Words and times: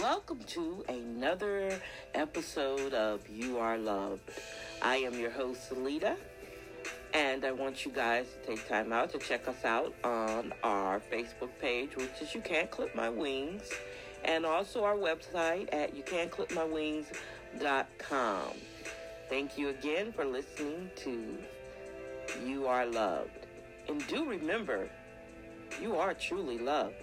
Welcome 0.00 0.40
to 0.48 0.84
another 0.88 1.80
episode 2.14 2.92
of 2.94 3.28
You 3.28 3.58
Are 3.58 3.76
Loved. 3.76 4.22
I 4.80 4.96
am 4.98 5.18
your 5.18 5.30
host, 5.30 5.68
Salita, 5.68 6.16
and 7.12 7.44
I 7.44 7.50
want 7.50 7.84
you 7.84 7.90
guys 7.90 8.28
to 8.28 8.38
take 8.46 8.68
time 8.68 8.92
out 8.92 9.10
to 9.10 9.18
check 9.18 9.48
us 9.48 9.64
out 9.64 9.92
on 10.04 10.54
our 10.62 11.00
Facebook 11.00 11.50
page, 11.60 11.96
which 11.96 12.22
is 12.22 12.32
You 12.32 12.40
Can't 12.40 12.70
Clip 12.70 12.94
My 12.94 13.08
Wings, 13.08 13.68
and 14.24 14.46
also 14.46 14.84
our 14.84 14.94
website 14.94 15.74
at 15.74 15.96
YouCan'tClipMyWings.com. 15.96 18.52
Thank 19.28 19.58
you 19.58 19.70
again 19.70 20.12
for 20.12 20.24
listening 20.24 20.92
to 20.98 21.38
You 22.46 22.68
Are 22.68 22.86
Loved. 22.86 23.48
And 23.88 24.06
do 24.06 24.24
remember, 24.24 24.88
you 25.82 25.96
are 25.96 26.14
truly 26.14 26.58
loved. 26.58 26.94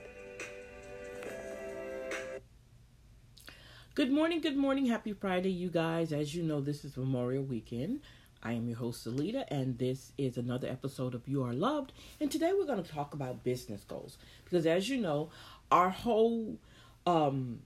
Good 3.96 4.12
morning, 4.12 4.42
good 4.42 4.58
morning, 4.58 4.88
happy 4.88 5.14
Friday, 5.14 5.52
you 5.52 5.70
guys. 5.70 6.12
As 6.12 6.36
you 6.36 6.44
know, 6.44 6.60
this 6.60 6.84
is 6.84 6.98
Memorial 6.98 7.46
Weekend. 7.46 8.02
I 8.44 8.52
am 8.52 8.68
your 8.68 8.78
host, 8.78 9.08
Salita, 9.08 9.46
and 9.48 9.78
this 9.80 10.12
is 10.18 10.36
another 10.36 10.68
episode 10.68 11.16
of 11.16 11.26
You 11.30 11.44
Are 11.44 11.54
Loved. 11.54 11.94
And 12.20 12.30
today 12.30 12.52
we're 12.52 12.66
going 12.66 12.84
to 12.84 12.92
talk 12.92 13.14
about 13.14 13.46
business 13.46 13.86
goals 13.86 14.18
because, 14.44 14.66
as 14.66 14.90
you 14.90 14.98
know, 14.98 15.30
our 15.72 15.90
whole 15.92 16.60
um, 17.08 17.60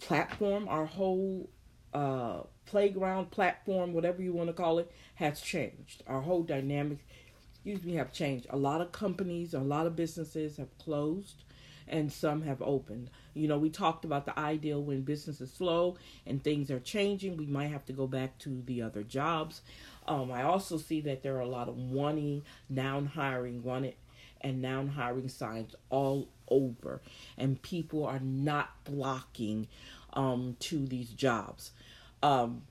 platform, 0.00 0.66
our 0.66 0.86
whole 0.86 1.50
uh, 1.92 2.38
playground 2.64 3.30
platform, 3.30 3.92
whatever 3.92 4.22
you 4.22 4.32
want 4.32 4.48
to 4.48 4.54
call 4.54 4.78
it, 4.78 4.90
has 5.16 5.42
changed. 5.42 6.02
Our 6.06 6.22
whole 6.22 6.42
dynamic, 6.42 7.04
excuse 7.52 7.84
me, 7.84 7.96
have 7.96 8.14
changed. 8.14 8.46
A 8.48 8.56
lot 8.56 8.80
of 8.80 8.92
companies, 8.92 9.52
a 9.52 9.60
lot 9.60 9.86
of 9.86 9.94
businesses 9.94 10.56
have 10.56 10.78
closed, 10.78 11.44
and 11.90 12.10
some 12.10 12.42
have 12.42 12.62
opened. 12.62 13.10
You 13.34 13.48
know, 13.48 13.58
we 13.58 13.68
talked 13.68 14.04
about 14.04 14.24
the 14.24 14.38
ideal 14.38 14.82
when 14.82 15.02
business 15.02 15.40
is 15.40 15.52
slow 15.52 15.96
and 16.24 16.42
things 16.42 16.70
are 16.70 16.80
changing, 16.80 17.36
we 17.36 17.46
might 17.46 17.70
have 17.70 17.84
to 17.86 17.92
go 17.92 18.06
back 18.06 18.38
to 18.38 18.62
the 18.64 18.80
other 18.80 19.02
jobs. 19.02 19.60
Um, 20.06 20.32
I 20.32 20.44
also 20.44 20.78
see 20.78 21.00
that 21.02 21.22
there 21.22 21.36
are 21.36 21.40
a 21.40 21.48
lot 21.48 21.68
of 21.68 21.76
wanting, 21.76 22.42
noun 22.68 23.06
hiring, 23.06 23.62
wanted, 23.62 23.94
and 24.40 24.62
noun 24.62 24.88
hiring 24.88 25.28
signs 25.28 25.74
all 25.90 26.28
over, 26.48 27.00
and 27.36 27.60
people 27.60 28.06
are 28.06 28.20
not 28.20 28.70
blocking 28.84 29.68
um, 30.14 30.56
to 30.60 30.86
these 30.86 31.10
jobs. 31.10 31.72
Um, 32.22 32.62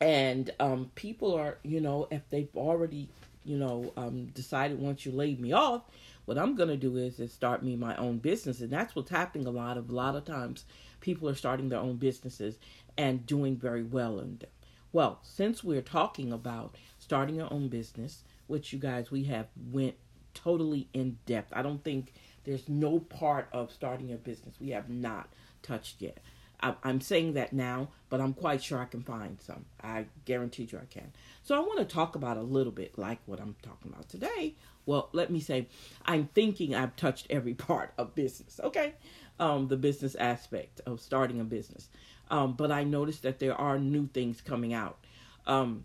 and 0.00 0.50
um, 0.60 0.90
people 0.94 1.34
are, 1.34 1.58
you 1.62 1.80
know, 1.80 2.08
if 2.10 2.22
they've 2.30 2.48
already, 2.56 3.08
you 3.44 3.58
know, 3.58 3.92
um, 3.96 4.26
decided 4.26 4.78
once 4.78 5.04
you 5.04 5.12
laid 5.12 5.40
me 5.40 5.52
off, 5.52 5.82
what 6.28 6.36
I'm 6.36 6.56
gonna 6.56 6.76
do 6.76 6.98
is 6.98 7.18
is 7.18 7.32
start 7.32 7.62
me 7.62 7.74
my 7.74 7.96
own 7.96 8.18
business, 8.18 8.60
and 8.60 8.68
that's 8.68 8.94
what's 8.94 9.08
happening 9.08 9.46
a 9.46 9.50
lot 9.50 9.78
of. 9.78 9.88
A 9.88 9.94
lot 9.94 10.14
of 10.14 10.26
times, 10.26 10.66
people 11.00 11.26
are 11.26 11.34
starting 11.34 11.70
their 11.70 11.78
own 11.78 11.96
businesses 11.96 12.58
and 12.98 13.24
doing 13.24 13.56
very 13.56 13.82
well 13.82 14.20
in 14.20 14.36
them. 14.36 14.50
Well, 14.92 15.20
since 15.22 15.64
we're 15.64 15.80
talking 15.80 16.30
about 16.30 16.76
starting 16.98 17.36
your 17.36 17.50
own 17.50 17.68
business, 17.68 18.24
which 18.46 18.74
you 18.74 18.78
guys 18.78 19.10
we 19.10 19.24
have 19.24 19.46
went 19.70 19.94
totally 20.34 20.88
in 20.92 21.16
depth. 21.24 21.50
I 21.56 21.62
don't 21.62 21.82
think 21.82 22.12
there's 22.44 22.68
no 22.68 22.98
part 23.00 23.48
of 23.50 23.72
starting 23.72 24.10
your 24.10 24.18
business 24.18 24.56
we 24.60 24.68
have 24.70 24.90
not 24.90 25.30
touched 25.62 26.02
yet. 26.02 26.18
I'm 26.60 27.00
saying 27.00 27.34
that 27.34 27.52
now, 27.52 27.88
but 28.08 28.20
I'm 28.20 28.34
quite 28.34 28.62
sure 28.62 28.80
I 28.80 28.86
can 28.86 29.02
find 29.02 29.40
some. 29.40 29.64
I 29.82 30.06
guarantee 30.24 30.68
you 30.70 30.78
I 30.78 30.86
can. 30.86 31.12
So 31.44 31.56
I 31.56 31.60
want 31.60 31.78
to 31.78 31.84
talk 31.84 32.16
about 32.16 32.36
a 32.36 32.42
little 32.42 32.72
bit 32.72 32.98
like 32.98 33.20
what 33.26 33.40
I'm 33.40 33.54
talking 33.62 33.92
about 33.92 34.08
today. 34.08 34.54
Well, 34.84 35.08
let 35.12 35.30
me 35.30 35.38
say, 35.38 35.68
I'm 36.04 36.28
thinking 36.34 36.74
I've 36.74 36.96
touched 36.96 37.28
every 37.30 37.54
part 37.54 37.92
of 37.96 38.14
business, 38.14 38.60
okay? 38.62 38.94
Um, 39.38 39.68
the 39.68 39.76
business 39.76 40.16
aspect 40.16 40.80
of 40.84 41.00
starting 41.00 41.40
a 41.40 41.44
business. 41.44 41.88
Um, 42.30 42.54
but 42.54 42.72
I 42.72 42.84
noticed 42.84 43.22
that 43.22 43.38
there 43.38 43.54
are 43.54 43.78
new 43.78 44.08
things 44.08 44.40
coming 44.40 44.74
out. 44.74 44.98
Um, 45.46 45.84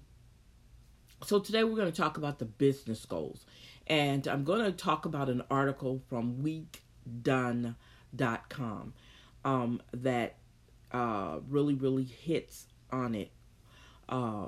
so 1.23 1.39
today 1.39 1.63
we're 1.63 1.75
going 1.75 1.91
to 1.91 2.01
talk 2.01 2.17
about 2.17 2.39
the 2.39 2.45
business 2.45 3.05
goals. 3.05 3.45
And 3.85 4.27
I'm 4.27 4.43
going 4.43 4.65
to 4.65 4.71
talk 4.71 5.05
about 5.05 5.29
an 5.29 5.43
article 5.51 6.01
from 6.09 6.41
weekdone.com 6.41 8.93
um, 9.45 9.81
that 9.93 10.35
uh, 10.93 11.39
really, 11.49 11.73
really 11.73 12.03
hits 12.03 12.67
on 12.91 13.15
it 13.15 13.31
uh, 14.09 14.47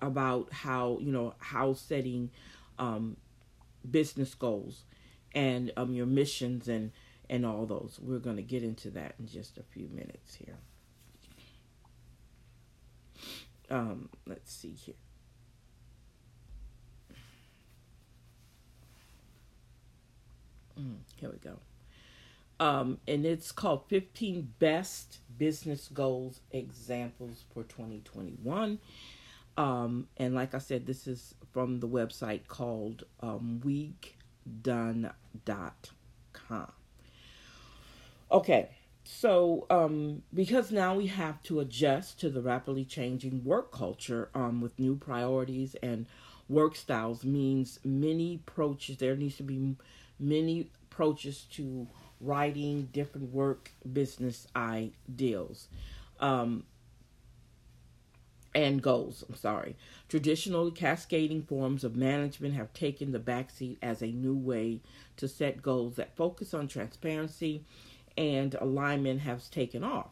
about 0.00 0.52
how, 0.52 0.98
you 1.00 1.12
know, 1.12 1.34
how 1.38 1.74
setting 1.74 2.30
um, 2.78 3.16
business 3.88 4.34
goals 4.34 4.84
and 5.34 5.72
um, 5.76 5.92
your 5.94 6.06
missions 6.06 6.68
and, 6.68 6.92
and 7.28 7.44
all 7.44 7.66
those. 7.66 7.98
We're 8.02 8.18
going 8.18 8.36
to 8.36 8.42
get 8.42 8.62
into 8.62 8.90
that 8.90 9.14
in 9.18 9.26
just 9.26 9.58
a 9.58 9.62
few 9.62 9.88
minutes 9.88 10.34
here. 10.34 10.56
Um, 13.70 14.08
let's 14.26 14.52
see 14.52 14.72
here. 14.72 14.94
Mm, 20.78 20.96
here 21.16 21.30
we 21.30 21.38
go. 21.38 21.58
Um, 22.62 22.98
and 23.08 23.26
it's 23.26 23.50
called 23.50 23.88
15 23.88 24.52
Best 24.60 25.18
Business 25.36 25.88
Goals 25.92 26.42
Examples 26.52 27.42
for 27.52 27.64
2021. 27.64 28.78
Um, 29.56 30.06
and 30.16 30.36
like 30.36 30.54
I 30.54 30.58
said, 30.58 30.86
this 30.86 31.08
is 31.08 31.34
from 31.52 31.80
the 31.80 31.88
website 31.88 32.46
called 32.46 33.02
um, 33.20 33.60
weekdone.com. 33.64 35.12
Okay, 38.30 38.68
so 39.02 39.66
um, 39.68 40.22
because 40.32 40.70
now 40.70 40.94
we 40.94 41.08
have 41.08 41.42
to 41.42 41.58
adjust 41.58 42.20
to 42.20 42.30
the 42.30 42.42
rapidly 42.42 42.84
changing 42.84 43.42
work 43.42 43.72
culture 43.72 44.30
um, 44.36 44.60
with 44.60 44.78
new 44.78 44.94
priorities 44.94 45.74
and 45.82 46.06
work 46.48 46.76
styles 46.76 47.24
means 47.24 47.80
many 47.84 48.36
approaches, 48.36 48.98
there 48.98 49.16
needs 49.16 49.36
to 49.38 49.42
be 49.42 49.74
many 50.20 50.68
approaches 50.92 51.46
to 51.50 51.88
writing 52.22 52.88
different 52.92 53.32
work 53.32 53.70
business 53.92 54.46
ideals 54.54 55.68
um, 56.20 56.64
and 58.54 58.80
goals. 58.82 59.24
I'm 59.28 59.34
sorry. 59.34 59.76
Traditionally, 60.08 60.70
cascading 60.70 61.42
forms 61.42 61.84
of 61.84 61.96
management 61.96 62.54
have 62.54 62.72
taken 62.72 63.12
the 63.12 63.18
backseat 63.18 63.78
as 63.82 64.02
a 64.02 64.06
new 64.06 64.34
way 64.34 64.80
to 65.16 65.28
set 65.28 65.62
goals 65.62 65.96
that 65.96 66.16
focus 66.16 66.54
on 66.54 66.68
transparency 66.68 67.64
and 68.16 68.54
alignment 68.54 69.20
has 69.20 69.48
taken 69.48 69.82
off. 69.82 70.10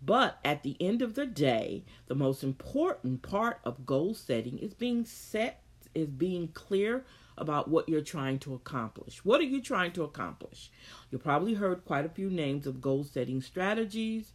But 0.00 0.38
at 0.44 0.62
the 0.62 0.76
end 0.80 1.02
of 1.02 1.14
the 1.14 1.26
day, 1.26 1.84
the 2.06 2.14
most 2.14 2.44
important 2.44 3.22
part 3.22 3.60
of 3.64 3.86
goal 3.86 4.14
setting 4.14 4.58
is 4.58 4.74
being 4.74 5.04
set 5.04 5.62
is 5.94 6.08
being 6.08 6.48
clear 6.48 7.04
about 7.40 7.68
what 7.68 7.88
you're 7.88 8.00
trying 8.00 8.38
to 8.40 8.54
accomplish. 8.54 9.24
What 9.24 9.40
are 9.40 9.44
you 9.44 9.60
trying 9.60 9.92
to 9.92 10.02
accomplish? 10.02 10.70
You 11.10 11.18
probably 11.18 11.54
heard 11.54 11.84
quite 11.84 12.04
a 12.04 12.10
few 12.10 12.30
names 12.30 12.66
of 12.66 12.80
goal 12.80 13.04
setting 13.04 13.40
strategies 13.40 14.32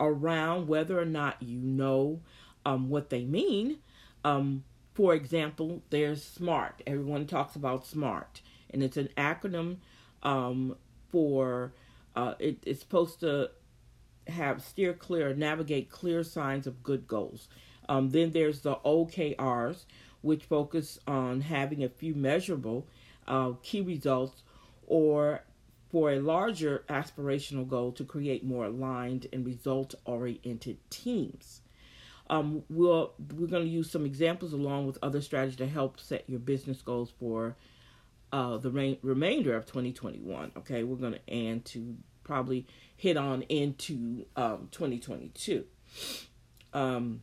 around 0.00 0.68
whether 0.68 0.98
or 0.98 1.04
not 1.04 1.42
you 1.42 1.58
know 1.58 2.20
um, 2.66 2.88
what 2.88 3.10
they 3.10 3.24
mean. 3.24 3.78
Um, 4.24 4.64
for 4.94 5.14
example, 5.14 5.82
there's 5.90 6.22
SMART. 6.22 6.82
Everyone 6.86 7.26
talks 7.26 7.56
about 7.56 7.86
SMART, 7.86 8.40
and 8.70 8.82
it's 8.82 8.96
an 8.96 9.08
acronym 9.16 9.78
um, 10.22 10.76
for 11.10 11.72
uh, 12.16 12.34
it, 12.38 12.58
it's 12.64 12.80
supposed 12.80 13.20
to 13.20 13.50
have 14.28 14.62
steer 14.62 14.92
clear, 14.94 15.34
navigate 15.34 15.90
clear 15.90 16.22
signs 16.22 16.66
of 16.66 16.82
good 16.82 17.06
goals. 17.06 17.48
Um, 17.88 18.10
then 18.10 18.30
there's 18.30 18.60
the 18.60 18.76
OKRs, 18.76 19.84
which 20.24 20.44
focus 20.44 20.98
on 21.06 21.42
having 21.42 21.84
a 21.84 21.88
few 21.88 22.14
measurable 22.14 22.86
uh, 23.28 23.52
key 23.62 23.80
results 23.80 24.42
or 24.86 25.44
for 25.90 26.10
a 26.10 26.18
larger 26.18 26.84
aspirational 26.88 27.68
goal 27.68 27.92
to 27.92 28.04
create 28.04 28.44
more 28.44 28.64
aligned 28.64 29.26
and 29.32 29.46
result 29.46 29.94
oriented 30.04 30.78
teams. 30.90 31.60
Um, 32.28 32.64
we'll, 32.68 33.12
we're 33.36 33.46
going 33.46 33.64
to 33.64 33.70
use 33.70 33.90
some 33.90 34.06
examples 34.06 34.52
along 34.52 34.86
with 34.86 34.98
other 35.02 35.20
strategies 35.20 35.56
to 35.58 35.68
help 35.68 36.00
set 36.00 36.24
your 36.28 36.40
business 36.40 36.80
goals 36.80 37.12
for 37.20 37.54
uh, 38.32 38.56
the 38.56 38.70
re- 38.70 38.98
remainder 39.02 39.54
of 39.54 39.66
2021. 39.66 40.52
Okay, 40.56 40.82
we're 40.82 40.96
going 40.96 41.12
to 41.12 41.30
and 41.30 41.64
to 41.66 41.96
probably 42.24 42.66
hit 42.96 43.16
on 43.16 43.42
into 43.42 44.26
um, 44.34 44.68
2022. 44.72 45.64
Um, 46.72 47.22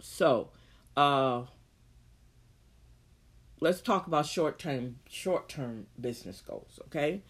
so, 0.00 0.50
uh, 0.98 1.46
let's 3.60 3.80
talk 3.80 4.08
about 4.08 4.26
short 4.26 4.58
term 4.58 4.96
short 5.08 5.48
term 5.48 5.86
business 6.00 6.40
goals. 6.40 6.80
Okay, 6.86 7.22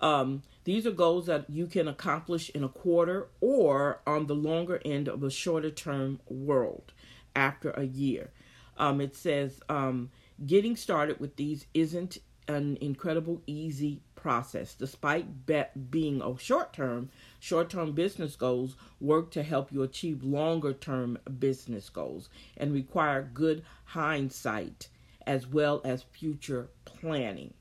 um, 0.00 0.42
these 0.62 0.86
are 0.86 0.92
goals 0.92 1.26
that 1.26 1.50
you 1.50 1.66
can 1.66 1.88
accomplish 1.88 2.48
in 2.50 2.62
a 2.62 2.68
quarter 2.68 3.26
or 3.40 4.00
on 4.06 4.28
the 4.28 4.36
longer 4.36 4.80
end 4.84 5.08
of 5.08 5.24
a 5.24 5.30
shorter 5.30 5.70
term 5.70 6.20
world 6.28 6.92
after 7.34 7.70
a 7.72 7.84
year. 7.84 8.30
Um, 8.76 9.00
it 9.00 9.16
says 9.16 9.58
um, 9.68 10.10
getting 10.46 10.76
started 10.76 11.18
with 11.18 11.34
these 11.34 11.66
isn't 11.74 12.18
an 12.48 12.78
incredible 12.80 13.42
easy 13.46 14.00
process. 14.14 14.74
Despite 14.74 15.46
be- 15.46 15.64
being 15.90 16.22
a 16.22 16.36
short 16.38 16.72
term, 16.72 17.10
short 17.38 17.70
term 17.70 17.92
business 17.92 18.34
goals 18.34 18.74
work 19.00 19.30
to 19.32 19.42
help 19.42 19.70
you 19.70 19.82
achieve 19.82 20.24
longer 20.24 20.72
term 20.72 21.18
business 21.38 21.88
goals 21.88 22.28
and 22.56 22.72
require 22.72 23.30
good 23.32 23.62
hindsight 23.84 24.88
as 25.26 25.46
well 25.46 25.80
as 25.84 26.02
future 26.02 26.70
planning. 26.84 27.52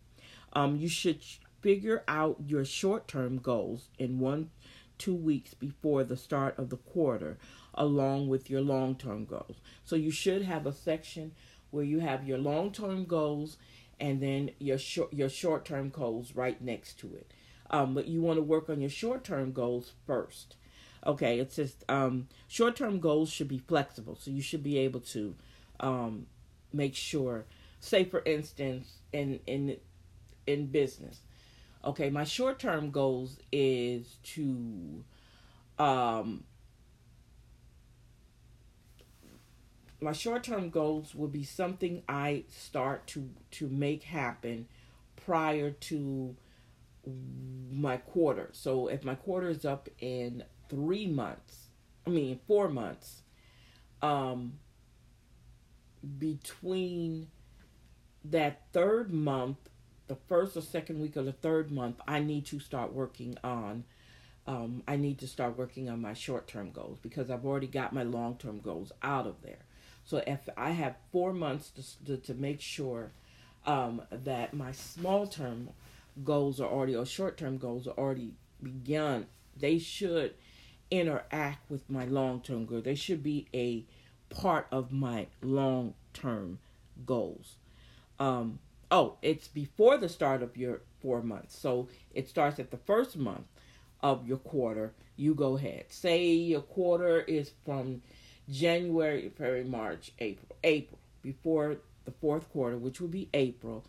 Um, 0.53 0.77
you 0.77 0.87
should 0.87 1.21
figure 1.61 2.03
out 2.07 2.37
your 2.47 2.63
short 2.63 3.07
term 3.07 3.37
goals 3.37 3.89
in 3.99 4.19
one, 4.19 4.49
two 4.97 5.13
weeks 5.13 5.53
before 5.53 6.03
the 6.03 6.17
start 6.17 6.57
of 6.57 6.69
the 6.69 6.77
quarter, 6.77 7.37
along 7.73 8.29
with 8.29 8.49
your 8.49 8.61
long 8.61 8.95
term 8.95 9.25
goals. 9.25 9.57
So 9.83 9.95
you 9.95 10.11
should 10.11 10.43
have 10.43 10.65
a 10.65 10.73
section 10.73 11.33
where 11.71 11.83
you 11.83 11.99
have 11.99 12.27
your 12.27 12.37
long 12.37 12.71
term 12.71 13.05
goals 13.05 13.57
and 13.99 14.21
then 14.21 14.51
your 14.59 14.77
short 14.77 15.13
your 15.13 15.29
short 15.29 15.65
term 15.65 15.89
goals 15.89 16.35
right 16.35 16.61
next 16.61 16.99
to 16.99 17.15
it. 17.15 17.31
Um, 17.69 17.93
but 17.93 18.07
you 18.07 18.21
want 18.21 18.37
to 18.37 18.43
work 18.43 18.69
on 18.69 18.79
your 18.79 18.89
short 18.89 19.23
term 19.23 19.51
goals 19.51 19.93
first. 20.05 20.55
Okay, 21.05 21.39
it 21.39 21.51
says 21.51 21.75
um, 21.89 22.27
short 22.47 22.75
term 22.75 22.99
goals 22.99 23.29
should 23.29 23.47
be 23.47 23.59
flexible, 23.59 24.17
so 24.19 24.31
you 24.31 24.41
should 24.41 24.63
be 24.63 24.77
able 24.79 25.01
to 25.01 25.35
um, 25.79 26.27
make 26.73 26.95
sure. 26.95 27.45
Say, 27.79 28.03
for 28.03 28.23
instance, 28.25 28.99
in 29.13 29.39
in 29.45 29.77
in 30.47 30.67
business, 30.67 31.21
okay, 31.83 32.09
my 32.09 32.23
short 32.23 32.59
term 32.59 32.91
goals 32.91 33.37
is 33.51 34.17
to 34.35 35.03
um, 35.77 36.43
my 39.99 40.11
short-term 40.11 40.69
goals 40.69 41.15
will 41.15 41.27
be 41.27 41.43
something 41.43 42.03
I 42.07 42.43
start 42.49 43.07
to 43.07 43.29
to 43.51 43.67
make 43.67 44.03
happen 44.03 44.67
prior 45.15 45.71
to 45.71 46.35
my 47.71 47.97
quarter. 47.97 48.49
So 48.51 48.87
if 48.87 49.03
my 49.03 49.15
quarter 49.15 49.49
is 49.49 49.65
up 49.65 49.89
in 49.99 50.43
3 50.69 51.07
months, 51.07 51.67
I 52.05 52.09
mean 52.09 52.39
4 52.47 52.69
months, 52.69 53.21
um 54.01 54.59
between 56.19 57.27
that 58.23 58.61
third 58.71 59.11
month, 59.11 59.57
the 60.07 60.15
first 60.27 60.55
or 60.55 60.61
second 60.61 61.01
week 61.01 61.15
of 61.15 61.25
the 61.25 61.31
third 61.31 61.71
month, 61.71 61.99
I 62.07 62.19
need 62.19 62.45
to 62.47 62.59
start 62.59 62.93
working 62.93 63.37
on 63.43 63.83
um, 64.47 64.81
I 64.87 64.95
need 64.95 65.19
to 65.19 65.27
start 65.27 65.57
working 65.57 65.89
on 65.89 66.01
my 66.01 66.13
short 66.13 66.47
term 66.47 66.71
goals 66.71 66.99
because 67.01 67.29
I've 67.29 67.45
already 67.45 67.67
got 67.67 67.91
my 67.93 68.03
long 68.03 68.37
term 68.37 68.59
goals 68.61 68.91
out 69.03 69.27
of 69.27 69.41
there. 69.41 69.59
So 70.07 70.23
if 70.25 70.47
I 70.55 70.71
have 70.71 70.95
four 71.11 71.33
months 71.33 71.69
to, 71.71 72.05
to, 72.05 72.17
to 72.27 72.33
make 72.33 72.61
sure 72.61 73.11
um, 73.65 74.01
that 74.09 74.53
my 74.53 74.71
small 74.71 75.27
term 75.27 75.69
goals 76.23 76.61
are 76.61 76.69
already 76.69 76.95
or 76.95 77.05
short 77.05 77.35
term 77.35 77.57
goals 77.57 77.87
are 77.87 77.97
already 77.97 78.31
begun, 78.63 79.25
they 79.59 79.77
should 79.77 80.33
interact 80.89 81.69
with 81.69 81.89
my 81.89 82.05
long 82.05 82.39
term 82.39 82.65
goal. 82.65 82.79
They 82.79 82.95
should 82.95 83.21
be 83.21 83.47
a 83.53 83.83
part 84.33 84.67
of 84.71 84.93
my 84.93 85.27
long 85.41 85.93
term 86.13 86.59
goals. 87.05 87.57
Um, 88.17 88.59
oh, 88.89 89.17
it's 89.21 89.49
before 89.49 89.97
the 89.97 90.07
start 90.07 90.41
of 90.41 90.55
your 90.55 90.79
four 91.01 91.21
months. 91.21 91.59
So 91.59 91.89
it 92.13 92.29
starts 92.29 92.59
at 92.59 92.71
the 92.71 92.77
first 92.77 93.17
month 93.17 93.47
of 94.01 94.25
your 94.25 94.37
quarter. 94.37 94.93
You 95.17 95.35
go 95.35 95.57
ahead. 95.57 95.87
Say 95.89 96.27
your 96.31 96.61
quarter 96.61 97.19
is 97.19 97.51
from 97.65 98.03
January, 98.49 99.29
February, 99.29 99.63
March, 99.63 100.11
April. 100.19 100.55
April, 100.63 100.99
before 101.21 101.77
the 102.05 102.11
fourth 102.11 102.49
quarter, 102.51 102.77
which 102.77 103.01
will 103.01 103.07
be 103.07 103.29
April, 103.33 103.85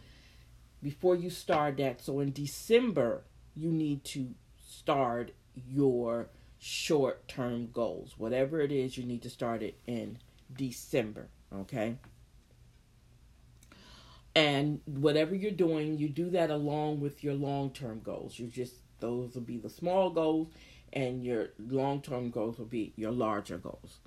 before 0.82 1.14
you 1.14 1.30
start 1.30 1.76
that. 1.78 2.02
So 2.02 2.20
in 2.20 2.32
December, 2.32 3.22
you 3.54 3.70
need 3.70 4.04
to 4.04 4.34
start 4.66 5.32
your 5.54 6.28
short 6.58 7.26
term 7.28 7.70
goals. 7.72 8.14
Whatever 8.18 8.60
it 8.60 8.72
is, 8.72 8.96
you 8.96 9.04
need 9.04 9.22
to 9.22 9.30
start 9.30 9.62
it 9.62 9.78
in 9.86 10.18
December. 10.56 11.28
Okay? 11.54 11.96
And 14.34 14.80
whatever 14.84 15.34
you're 15.34 15.50
doing, 15.50 15.98
you 15.98 16.08
do 16.08 16.30
that 16.30 16.50
along 16.50 17.00
with 17.00 17.24
your 17.24 17.34
long 17.34 17.70
term 17.70 18.00
goals. 18.04 18.38
You 18.38 18.46
just, 18.46 18.74
those 19.00 19.34
will 19.34 19.42
be 19.42 19.58
the 19.58 19.70
small 19.70 20.10
goals, 20.10 20.48
and 20.92 21.24
your 21.24 21.48
long 21.58 22.00
term 22.00 22.30
goals 22.30 22.58
will 22.58 22.66
be 22.66 22.92
your 22.96 23.12
larger 23.12 23.58
goals. 23.58 23.98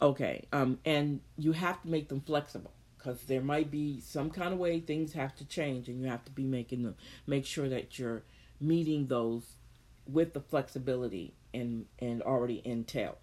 Okay, 0.00 0.46
um, 0.52 0.78
and 0.84 1.20
you 1.38 1.52
have 1.52 1.80
to 1.82 1.88
make 1.88 2.08
them 2.08 2.20
flexible 2.20 2.72
because 2.98 3.22
there 3.24 3.40
might 3.40 3.70
be 3.70 4.00
some 4.00 4.30
kind 4.30 4.52
of 4.52 4.58
way 4.58 4.80
things 4.80 5.12
have 5.12 5.34
to 5.36 5.44
change, 5.44 5.88
and 5.88 6.00
you 6.00 6.08
have 6.08 6.24
to 6.24 6.32
be 6.32 6.44
making 6.44 6.82
them 6.82 6.96
make 7.26 7.46
sure 7.46 7.68
that 7.68 7.98
you're 7.98 8.22
meeting 8.60 9.06
those 9.06 9.44
with 10.06 10.32
the 10.32 10.40
flexibility 10.40 11.34
and 11.54 11.86
and 11.98 12.22
already 12.22 12.62
entailed. 12.64 13.16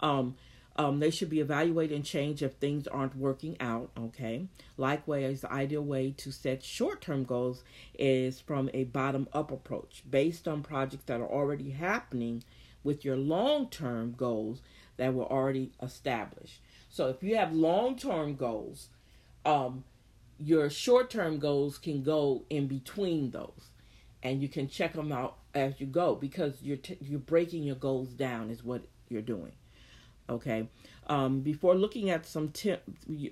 Um, 0.00 0.36
um, 0.78 1.00
they 1.00 1.10
should 1.10 1.28
be 1.28 1.40
evaluated 1.40 1.96
and 1.96 2.04
changed 2.04 2.40
if 2.40 2.54
things 2.54 2.86
aren't 2.86 3.16
working 3.16 3.56
out. 3.60 3.90
Okay. 3.98 4.46
Likewise, 4.76 5.40
the 5.40 5.52
ideal 5.52 5.82
way 5.82 6.12
to 6.12 6.30
set 6.30 6.62
short 6.62 7.00
term 7.00 7.24
goals 7.24 7.64
is 7.98 8.40
from 8.40 8.70
a 8.72 8.84
bottom 8.84 9.28
up 9.32 9.50
approach 9.50 10.04
based 10.08 10.46
on 10.46 10.62
projects 10.62 11.04
that 11.06 11.20
are 11.20 11.28
already 11.28 11.70
happening 11.70 12.44
with 12.84 13.04
your 13.04 13.16
long 13.16 13.68
term 13.68 14.14
goals 14.16 14.62
that 14.96 15.12
were 15.12 15.24
already 15.24 15.72
established. 15.82 16.60
So 16.88 17.08
if 17.08 17.24
you 17.24 17.36
have 17.36 17.52
long 17.52 17.96
term 17.96 18.36
goals, 18.36 18.88
um, 19.44 19.82
your 20.38 20.70
short 20.70 21.10
term 21.10 21.40
goals 21.40 21.76
can 21.76 22.04
go 22.04 22.44
in 22.50 22.68
between 22.68 23.32
those, 23.32 23.70
and 24.22 24.40
you 24.40 24.48
can 24.48 24.68
check 24.68 24.92
them 24.92 25.10
out 25.10 25.38
as 25.54 25.80
you 25.80 25.86
go 25.86 26.14
because 26.14 26.62
you're 26.62 26.76
t- 26.76 26.98
you're 27.00 27.18
breaking 27.18 27.64
your 27.64 27.74
goals 27.74 28.10
down 28.10 28.48
is 28.48 28.62
what 28.62 28.82
you're 29.08 29.22
doing. 29.22 29.52
Okay. 30.28 30.68
Um, 31.06 31.40
before 31.40 31.74
looking 31.74 32.10
at 32.10 32.26
some 32.26 32.50
tips, 32.50 32.82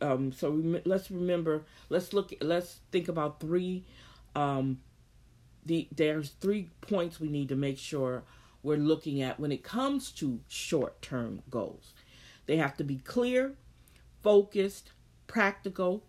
um, 0.01 0.33
so 0.33 0.51
rem- 0.51 0.83
let's 0.85 1.11
remember. 1.11 1.65
Let's 1.91 2.13
look. 2.13 2.33
Let's 2.41 2.81
think 2.91 3.09
about 3.09 3.39
three. 3.41 3.85
Um, 4.35 4.81
the 5.65 5.89
there's 5.95 6.31
three 6.41 6.71
points 6.81 7.21
we 7.21 7.29
need 7.29 7.49
to 7.51 7.57
make 7.57 7.79
sure 7.79 8.23
we're 8.63 8.79
looking 8.79 9.21
at 9.21 9.39
when 9.39 9.53
it 9.53 9.63
comes 9.63 10.11
to 10.13 10.41
short 10.49 11.03
term 11.03 11.43
goals. 11.51 11.93
They 12.47 12.57
have 12.57 12.77
to 12.79 12.85
be 12.85 12.97
clear, 12.97 13.55
focused, 14.23 14.93
practical. 15.27 16.05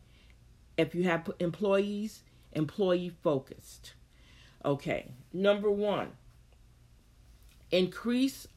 If 0.78 0.96
you 0.96 1.04
have 1.04 1.30
employees, 1.40 2.22
employee 2.54 3.12
focused. 3.24 3.94
Okay, 4.64 5.12
number 5.34 5.70
one, 5.70 6.12
increase 7.72 8.48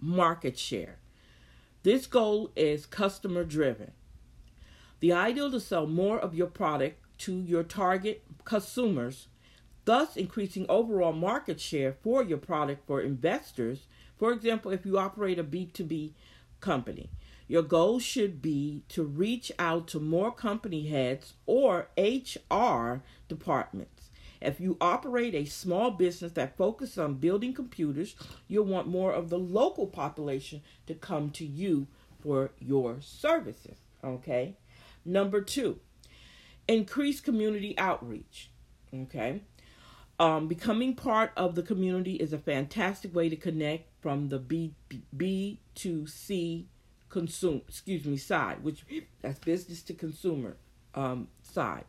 market 0.00 0.58
share. 0.58 0.98
This 1.88 2.06
goal 2.06 2.50
is 2.54 2.84
customer 2.84 3.44
driven. 3.44 3.92
The 5.00 5.14
ideal 5.14 5.50
to 5.50 5.58
sell 5.58 5.86
more 5.86 6.18
of 6.18 6.34
your 6.34 6.46
product 6.46 7.02
to 7.20 7.40
your 7.40 7.62
target 7.62 8.24
consumers 8.44 9.28
thus 9.86 10.14
increasing 10.14 10.66
overall 10.68 11.14
market 11.14 11.58
share 11.58 11.94
for 11.94 12.22
your 12.22 12.36
product 12.36 12.86
for 12.86 13.00
investors. 13.00 13.86
For 14.18 14.32
example, 14.32 14.70
if 14.70 14.84
you 14.84 14.98
operate 14.98 15.38
a 15.38 15.42
B2B 15.42 16.12
company, 16.60 17.08
your 17.46 17.62
goal 17.62 18.00
should 18.00 18.42
be 18.42 18.82
to 18.90 19.02
reach 19.02 19.50
out 19.58 19.88
to 19.88 19.98
more 19.98 20.30
company 20.30 20.88
heads 20.88 21.32
or 21.46 21.88
HR 21.96 23.00
departments. 23.28 23.97
If 24.40 24.60
you 24.60 24.76
operate 24.80 25.34
a 25.34 25.44
small 25.44 25.90
business 25.90 26.32
that 26.32 26.56
focuses 26.56 26.98
on 26.98 27.14
building 27.14 27.52
computers, 27.52 28.14
you'll 28.46 28.64
want 28.64 28.86
more 28.86 29.12
of 29.12 29.30
the 29.30 29.38
local 29.38 29.86
population 29.86 30.62
to 30.86 30.94
come 30.94 31.30
to 31.30 31.44
you 31.44 31.86
for 32.20 32.50
your 32.58 33.00
services. 33.00 33.78
Okay. 34.02 34.56
Number 35.04 35.40
two, 35.40 35.80
increase 36.66 37.20
community 37.20 37.76
outreach. 37.78 38.50
Okay. 38.94 39.42
Um, 40.20 40.48
becoming 40.48 40.94
part 40.94 41.32
of 41.36 41.54
the 41.54 41.62
community 41.62 42.14
is 42.14 42.32
a 42.32 42.38
fantastic 42.38 43.14
way 43.14 43.28
to 43.28 43.36
connect 43.36 43.90
from 44.02 44.28
the 44.28 44.38
B 44.38 44.74
B 45.16 45.60
to 45.76 46.06
C 46.06 46.68
consume 47.08 47.62
excuse 47.68 48.04
me 48.04 48.16
side, 48.16 48.62
which 48.62 48.84
that's 49.22 49.38
business 49.38 49.82
to 49.82 49.94
consumer 49.94 50.56
um, 50.94 51.28
side. 51.42 51.84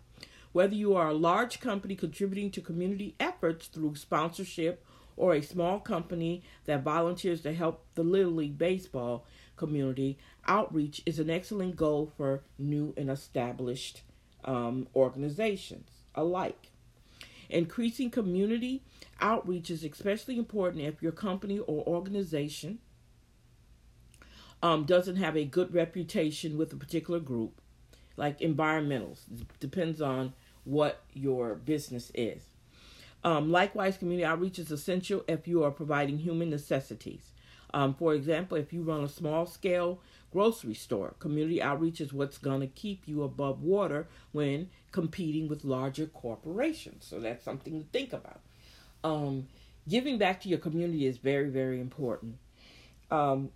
Whether 0.51 0.75
you 0.75 0.95
are 0.95 1.09
a 1.09 1.13
large 1.13 1.59
company 1.59 1.95
contributing 1.95 2.51
to 2.51 2.61
community 2.61 3.15
efforts 3.19 3.67
through 3.67 3.95
sponsorship 3.95 4.83
or 5.15 5.33
a 5.33 5.41
small 5.41 5.79
company 5.79 6.43
that 6.65 6.83
volunteers 6.83 7.41
to 7.41 7.53
help 7.53 7.85
the 7.95 8.03
Little 8.03 8.31
League 8.31 8.57
baseball 8.57 9.25
community, 9.57 10.17
outreach 10.47 11.01
is 11.05 11.19
an 11.19 11.29
excellent 11.29 11.75
goal 11.75 12.11
for 12.15 12.41
new 12.57 12.93
and 12.97 13.09
established 13.09 14.01
um, 14.45 14.87
organizations 14.95 15.89
alike. 16.15 16.71
Increasing 17.49 18.09
community 18.09 18.83
outreach 19.19 19.69
is 19.69 19.83
especially 19.83 20.37
important 20.37 20.83
if 20.83 21.01
your 21.01 21.11
company 21.11 21.59
or 21.59 21.83
organization 21.85 22.79
um, 24.61 24.85
doesn't 24.85 25.17
have 25.17 25.35
a 25.35 25.45
good 25.45 25.73
reputation 25.73 26.57
with 26.57 26.71
a 26.73 26.77
particular 26.77 27.19
group, 27.19 27.61
like 28.19 28.39
environmentals. 28.41 29.21
Depends 29.59 30.01
on 30.01 30.33
what 30.65 31.01
your 31.13 31.55
business 31.55 32.11
is. 32.13 32.43
Um, 33.23 33.51
likewise, 33.51 33.97
community 33.97 34.25
outreach 34.25 34.59
is 34.59 34.71
essential 34.71 35.23
if 35.27 35.47
you 35.47 35.63
are 35.63 35.71
providing 35.71 36.17
human 36.17 36.49
necessities. 36.49 37.31
Um, 37.73 37.93
for 37.93 38.13
example, 38.13 38.57
if 38.57 38.73
you 38.73 38.83
run 38.83 39.03
a 39.03 39.07
small 39.07 39.45
scale 39.45 40.01
grocery 40.31 40.73
store, 40.73 41.15
community 41.19 41.61
outreach 41.61 42.01
is 42.01 42.13
what's 42.13 42.37
going 42.37 42.61
to 42.61 42.67
keep 42.67 43.07
you 43.07 43.23
above 43.23 43.61
water 43.61 44.07
when 44.31 44.69
competing 44.91 45.47
with 45.47 45.63
larger 45.63 46.05
corporations. 46.05 47.05
So 47.05 47.19
that's 47.19 47.43
something 47.43 47.79
to 47.79 47.87
think 47.91 48.13
about. 48.13 48.41
Um, 49.03 49.47
giving 49.87 50.17
back 50.17 50.41
to 50.41 50.49
your 50.49 50.59
community 50.59 51.05
is 51.05 51.17
very, 51.17 51.49
very 51.49 51.79
important. 51.79 52.37
Um, 53.11 53.49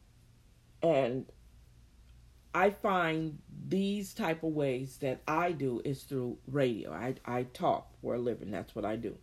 and 0.82 1.26
I 2.54 2.70
find 2.70 3.40
these 3.68 4.14
type 4.14 4.44
of 4.44 4.52
ways 4.52 4.98
that 4.98 5.22
I 5.28 5.52
do 5.52 5.82
is 5.84 6.04
through 6.04 6.38
radio. 6.48 6.92
I, 6.92 7.16
I 7.26 7.44
talk 7.44 7.88
for 8.02 8.16
a 8.16 8.20
living. 8.20 8.52
That's 8.52 8.76
what 8.76 8.86
I 8.86 8.96
do. 8.96 9.18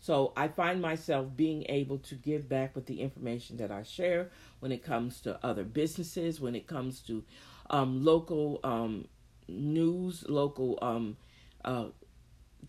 So 0.00 0.34
I 0.36 0.48
find 0.48 0.82
myself 0.82 1.28
being 1.34 1.64
able 1.70 1.96
to 1.98 2.14
give 2.14 2.46
back 2.46 2.76
with 2.76 2.84
the 2.84 3.00
information 3.00 3.56
that 3.56 3.70
I 3.70 3.84
share 3.84 4.30
when 4.60 4.70
it 4.70 4.84
comes 4.84 5.22
to 5.22 5.38
other 5.42 5.64
businesses, 5.64 6.42
when 6.42 6.54
it 6.54 6.66
comes 6.66 7.00
to 7.02 7.24
um, 7.70 8.04
local 8.04 8.60
um, 8.64 9.08
news, 9.48 10.22
local 10.28 10.78
um, 10.82 11.16
uh, 11.64 11.86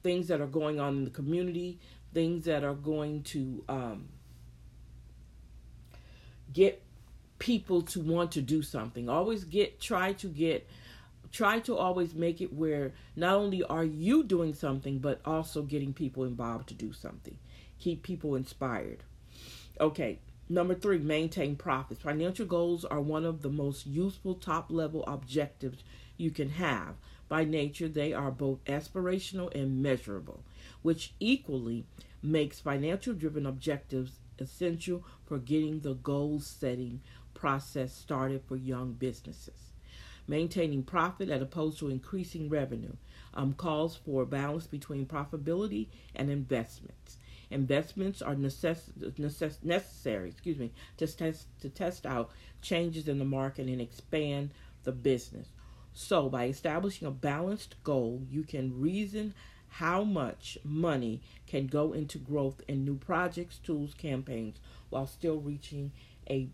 things 0.01 0.29
that 0.29 0.39
are 0.39 0.48
going 0.48 0.79
on 0.79 0.95
in 0.98 1.03
the 1.03 1.10
community, 1.10 1.77
things 2.13 2.45
that 2.45 2.63
are 2.63 2.74
going 2.74 3.24
to 3.24 3.65
um, 3.67 4.07
get 6.53 6.81
people 7.39 7.82
to 7.82 8.00
want 8.00 8.32
to 8.34 8.42
do 8.42 8.62
something. 8.62 9.10
Always 9.10 9.44
get, 9.44 9.80
try 9.80 10.13
to 10.13 10.27
get 10.27 10.68
try 11.36 11.60
to 11.60 11.75
always 11.75 12.15
make 12.15 12.39
it 12.39 12.54
where 12.54 12.94
not 13.18 13.36
only 13.36 13.62
are 13.63 13.84
you 13.84 14.24
doing 14.24 14.54
something, 14.54 15.00
but 15.00 15.20
also 15.25 15.62
getting 15.63 15.92
people 15.92 16.24
involved 16.24 16.70
to 16.70 16.74
do 16.74 16.94
something. 16.94 17.38
Keep 17.77 18.04
people 18.04 18.36
inspired. 18.36 19.04
Okay, 19.82 20.20
number 20.48 20.74
three, 20.74 20.98
maintain 20.98 21.58
profits. 21.58 22.01
Financial 22.01 22.46
goals 22.46 22.86
are 22.86 23.01
one 23.01 23.25
of 23.25 23.42
the 23.42 23.50
most 23.50 23.86
useful 23.86 24.36
top 24.36 24.72
level 24.72 25.04
objectives 25.08 25.84
you 26.15 26.32
can 26.32 26.51
have. 26.51 26.96
By 27.27 27.44
nature, 27.44 27.89
they 27.89 28.13
are 28.13 28.32
both 28.32 28.63
aspirational 28.63 29.54
and 29.54 29.84
measurable, 29.84 30.42
which 30.84 31.13
equally 31.20 31.86
makes 32.24 32.62
financial 32.62 33.13
driven 33.13 33.46
objectives 33.46 34.20
essential 34.39 35.04
for 35.25 35.38
getting 35.38 35.82
the 35.82 35.96
goal 35.96 36.39
setting 36.39 37.01
process 37.36 37.94
started 37.94 38.42
for 38.48 38.56
young 38.56 38.94
businesses 38.94 39.65
maintaining 40.27 40.84
profit 40.84 41.30
as 41.30 41.42
opposed 41.42 41.80
to 41.80 41.89
increasing 41.89 42.50
revenue 42.50 42.94
um, 43.34 43.54
calls 43.54 43.96
for 43.96 44.24
a 44.24 44.25
balance 44.25 44.68
between 44.68 45.06
profitability 45.06 45.88
and 46.15 46.30
investments. 46.30 47.18
Investments 47.51 48.22
are 48.22 48.36
necess- 48.36 48.92
necess- 49.20 49.63
necessary, 49.63 50.30
excuse 50.30 50.58
me, 50.58 50.72
to 50.98 51.06
test 51.06 51.48
to 51.62 51.70
test 51.70 52.06
out 52.06 52.32
changes 52.62 53.08
in 53.08 53.20
the 53.20 53.25
market 53.25 53.68
and 53.68 53.80
expand 53.80 54.50
the 54.84 54.92
business. 54.92 55.50
So, 55.94 56.27
by 56.27 56.48
establishing 56.48 57.08
a 57.08 57.12
balanced 57.12 57.75
goal, 57.84 58.24
you 58.30 58.44
can 58.44 58.82
reason 58.82 59.34
how 59.68 60.04
much 60.04 60.58
money 60.63 61.22
can 61.46 61.68
go 61.68 61.94
into 61.94 62.18
growth 62.18 62.62
in 62.68 62.84
new 62.84 62.96
projects, 62.98 63.60
tools, 63.60 63.94
campaigns, 63.94 64.58
while 64.89 65.06
still 65.06 65.38
reaching 65.38 65.92
a 66.30 66.50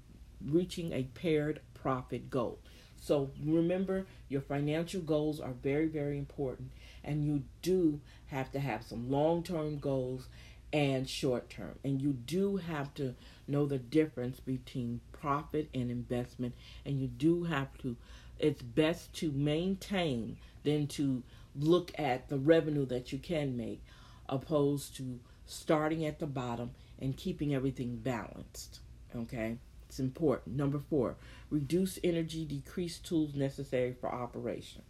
reaching 0.48 0.92
a 0.92 1.04
paired 1.04 1.62
profit 1.74 2.30
goal. 2.30 2.60
So 3.02 3.32
remember, 3.44 4.06
your 4.30 4.42
financial 4.42 5.02
goals 5.02 5.40
are 5.40 5.54
very, 5.64 5.88
very 5.88 6.18
important, 6.18 6.72
and 7.04 7.26
you 7.26 7.44
do 7.62 8.00
have 8.28 8.52
to 8.52 8.60
have 8.60 8.84
some 8.84 9.10
long 9.10 9.44
term 9.44 9.80
goals 9.80 10.28
and 10.72 11.10
short 11.10 11.50
term. 11.50 11.80
And 11.84 12.02
you 12.02 12.14
do 12.14 12.58
have 12.58 12.94
to 12.96 13.16
know 13.48 13.66
the 13.66 13.80
difference 13.80 14.40
between 14.40 15.02
profit 15.12 15.70
and 15.74 15.90
investment, 15.90 16.54
and 16.86 17.00
you 17.00 17.08
do 17.08 17.44
have 17.46 17.76
to, 17.80 17.98
it's 18.40 18.62
best 18.62 19.14
to 19.16 19.32
maintain 19.32 20.38
than 20.64 20.88
to 20.88 21.24
look 21.56 21.92
at 21.98 22.30
the 22.30 22.38
revenue 22.38 22.86
that 22.86 23.12
you 23.12 23.18
can 23.18 23.58
make, 23.58 23.82
opposed 24.30 24.96
to 24.98 25.20
starting 25.46 26.06
at 26.06 26.20
the 26.20 26.28
bottom 26.28 26.72
and 27.00 27.18
keeping 27.18 27.54
everything 27.54 27.98
balanced. 27.98 28.80
Okay? 29.16 29.58
It's 29.92 30.00
important. 30.00 30.56
Number 30.56 30.80
four, 30.80 31.18
reduce 31.50 32.00
energy, 32.02 32.46
decrease 32.46 32.98
tools 32.98 33.36
necessary 33.36 33.92
for 33.92 34.10
operation. 34.10 34.84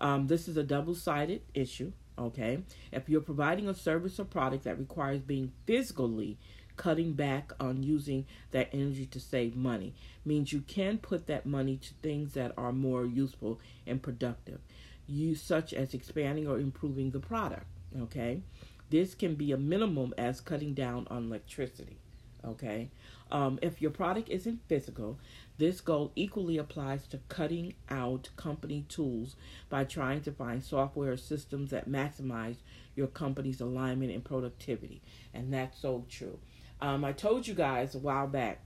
Um, 0.00 0.26
this 0.26 0.48
is 0.48 0.56
a 0.56 0.64
double 0.64 0.96
sided 0.96 1.42
issue. 1.54 1.92
Okay. 2.18 2.64
If 2.90 3.08
you're 3.08 3.20
providing 3.20 3.68
a 3.68 3.74
service 3.74 4.18
or 4.18 4.24
product 4.24 4.64
that 4.64 4.76
requires 4.76 5.20
being 5.20 5.52
physically 5.66 6.36
cutting 6.74 7.12
back 7.12 7.52
on 7.60 7.84
using 7.84 8.26
that 8.50 8.70
energy 8.72 9.06
to 9.06 9.20
save 9.20 9.54
money 9.54 9.94
means 10.24 10.52
you 10.52 10.62
can 10.62 10.98
put 10.98 11.28
that 11.28 11.46
money 11.46 11.76
to 11.76 11.94
things 12.02 12.32
that 12.32 12.50
are 12.56 12.72
more 12.72 13.06
useful 13.06 13.60
and 13.86 14.02
productive, 14.02 14.58
use 15.06 15.40
such 15.40 15.72
as 15.72 15.94
expanding 15.94 16.48
or 16.48 16.58
improving 16.58 17.12
the 17.12 17.20
product. 17.20 17.66
Okay. 18.00 18.42
This 18.90 19.14
can 19.14 19.36
be 19.36 19.52
a 19.52 19.56
minimum 19.56 20.12
as 20.18 20.40
cutting 20.40 20.74
down 20.74 21.06
on 21.08 21.26
electricity. 21.26 21.98
Okay. 22.44 22.90
Um, 23.30 23.58
if 23.62 23.80
your 23.80 23.90
product 23.90 24.28
isn't 24.28 24.60
physical, 24.68 25.18
this 25.58 25.80
goal 25.80 26.12
equally 26.14 26.58
applies 26.58 27.06
to 27.08 27.20
cutting 27.28 27.74
out 27.88 28.28
company 28.36 28.84
tools 28.88 29.36
by 29.68 29.84
trying 29.84 30.20
to 30.22 30.32
find 30.32 30.62
software 30.62 31.16
systems 31.16 31.70
that 31.70 31.88
maximize 31.88 32.56
your 32.94 33.06
company's 33.06 33.60
alignment 33.60 34.12
and 34.12 34.24
productivity. 34.24 35.00
And 35.32 35.52
that's 35.52 35.80
so 35.80 36.04
true. 36.08 36.38
Um, 36.80 37.04
I 37.04 37.12
told 37.12 37.46
you 37.46 37.54
guys 37.54 37.94
a 37.94 37.98
while 37.98 38.26
back 38.26 38.60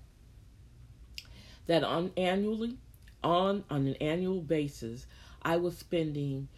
that 1.66 1.84
on 1.84 2.10
annually, 2.16 2.78
on 3.22 3.64
on 3.70 3.86
an 3.86 3.94
annual 4.00 4.40
basis, 4.40 5.06
I 5.42 5.56
was 5.56 5.78
spending 5.78 6.48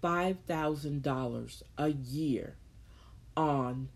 five 0.00 0.38
thousand 0.46 1.02
dollars 1.02 1.62
a 1.78 1.88
year 1.88 2.56
on 3.36 3.88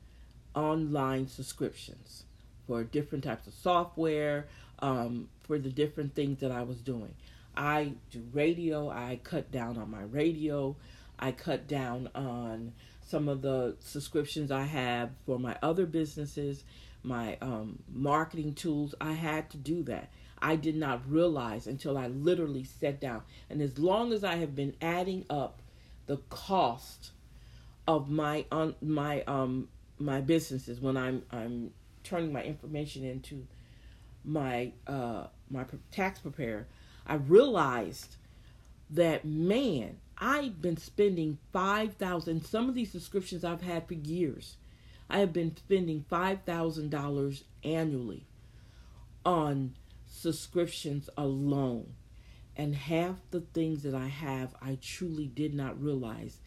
online 0.55 1.29
subscriptions 1.29 2.25
for 2.69 2.85
different 2.85 3.25
types 3.25 3.49
of 3.49 3.55
software, 3.55 4.47
um, 4.79 5.29
for 5.43 5.59
the 5.59 5.71
different 5.71 6.15
things 6.15 6.39
that 6.41 6.53
I 6.53 6.63
was 6.63 6.77
doing. 6.77 7.15
I 7.57 7.95
do 8.13 8.23
radio, 8.33 8.89
I 8.89 9.19
cut 9.25 9.51
down 9.51 9.79
on 9.79 9.91
my 9.91 10.03
radio, 10.03 10.77
I 11.19 11.33
cut 11.33 11.67
down 11.67 12.09
on 12.15 12.73
some 13.05 13.29
of 13.29 13.43
the 13.43 13.75
subscriptions 13.81 14.53
I 14.53 14.63
have 14.63 15.11
for 15.27 15.39
my 15.39 15.57
other 15.63 15.87
businesses, 15.87 16.63
my 17.03 17.39
um, 17.41 17.81
marketing 17.93 18.55
tools. 18.55 18.95
I 19.01 19.13
had 19.13 19.51
to 19.51 19.57
do 19.57 19.83
that. 19.85 20.11
I 20.41 20.55
did 20.55 20.77
not 20.77 21.11
realize 21.11 21.67
until 21.67 21.99
I 21.99 22.07
literally 22.09 22.65
sat 22.65 23.01
down. 23.01 23.23
And 23.51 23.61
as 23.61 23.79
long 23.79 24.13
as 24.13 24.23
I 24.23 24.37
have 24.37 24.55
been 24.55 24.75
adding 24.81 25.25
up 25.29 25.63
the 26.07 26.19
cost 26.29 27.11
of 27.89 28.11
my 28.11 28.45
on 28.53 28.75
my 28.83 29.23
um 29.23 29.69
my 29.99 30.21
businesses 30.21 30.81
when 30.81 30.97
I'm 30.97 31.23
I'm 31.31 31.73
turning 32.09 32.33
my 32.33 32.43
information 32.43 33.05
into 33.05 33.47
my 34.25 34.73
uh, 34.87 35.27
my 35.50 35.65
tax 35.91 36.19
preparer, 36.19 36.67
I 37.07 37.15
realized 37.15 38.17
that 38.91 39.25
man, 39.25 39.99
I've 40.17 40.61
been 40.61 40.77
spending 40.77 41.38
five 41.53 41.95
thousand. 41.95 42.45
Some 42.45 42.69
of 42.69 42.75
these 42.75 42.93
subscriptions 42.93 43.45
I've 43.45 43.62
had 43.62 43.87
for 43.87 43.95
years, 43.95 44.57
I 45.09 45.19
have 45.19 45.33
been 45.33 45.57
spending 45.57 46.05
five 46.09 46.43
thousand 46.45 46.91
dollars 46.91 47.45
annually 47.62 48.27
on 49.25 49.75
subscriptions 50.07 51.11
alone, 51.17 51.93
and 52.57 52.75
half 52.75 53.17
the 53.31 53.41
things 53.41 53.83
that 53.83 53.95
I 53.95 54.07
have, 54.09 54.55
I 54.62 54.79
truly 54.81 55.27
did 55.27 55.55
not 55.55 55.81
realize 55.81 56.38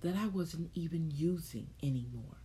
that 0.00 0.16
I 0.16 0.26
wasn't 0.26 0.70
even 0.74 1.10
using 1.14 1.68
anymore. 1.82 2.38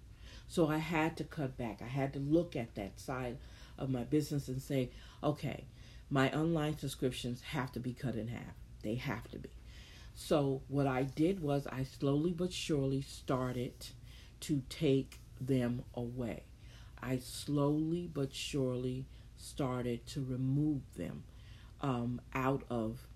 So 0.47 0.67
I 0.67 0.77
had 0.77 1.17
to 1.17 1.23
cut 1.23 1.57
back. 1.57 1.81
I 1.81 1.87
had 1.87 2.13
to 2.13 2.19
look 2.19 2.55
at 2.55 2.75
that 2.75 2.99
side 2.99 3.37
of 3.77 3.89
my 3.89 4.03
business 4.03 4.47
and 4.47 4.61
say, 4.61 4.91
okay, 5.23 5.65
my 6.09 6.31
online 6.31 6.77
subscriptions 6.77 7.41
have 7.41 7.71
to 7.71 7.79
be 7.79 7.93
cut 7.93 8.15
in 8.15 8.27
half. 8.27 8.53
They 8.83 8.95
have 8.95 9.29
to 9.31 9.39
be. 9.39 9.49
So 10.15 10.61
what 10.67 10.85
I 10.85 11.03
did 11.03 11.41
was 11.41 11.65
I 11.67 11.83
slowly 11.83 12.31
but 12.31 12.53
surely 12.53 13.01
started 13.01 13.73
to 14.41 14.61
take 14.69 15.19
them 15.41 15.83
away. 15.95 16.43
I 17.01 17.17
slowly 17.17 18.09
but 18.13 18.33
surely 18.33 19.05
started 19.37 20.05
to 20.07 20.23
remove 20.23 20.81
them 20.95 21.23
um, 21.81 22.21
out 22.33 22.63
of 22.69 23.07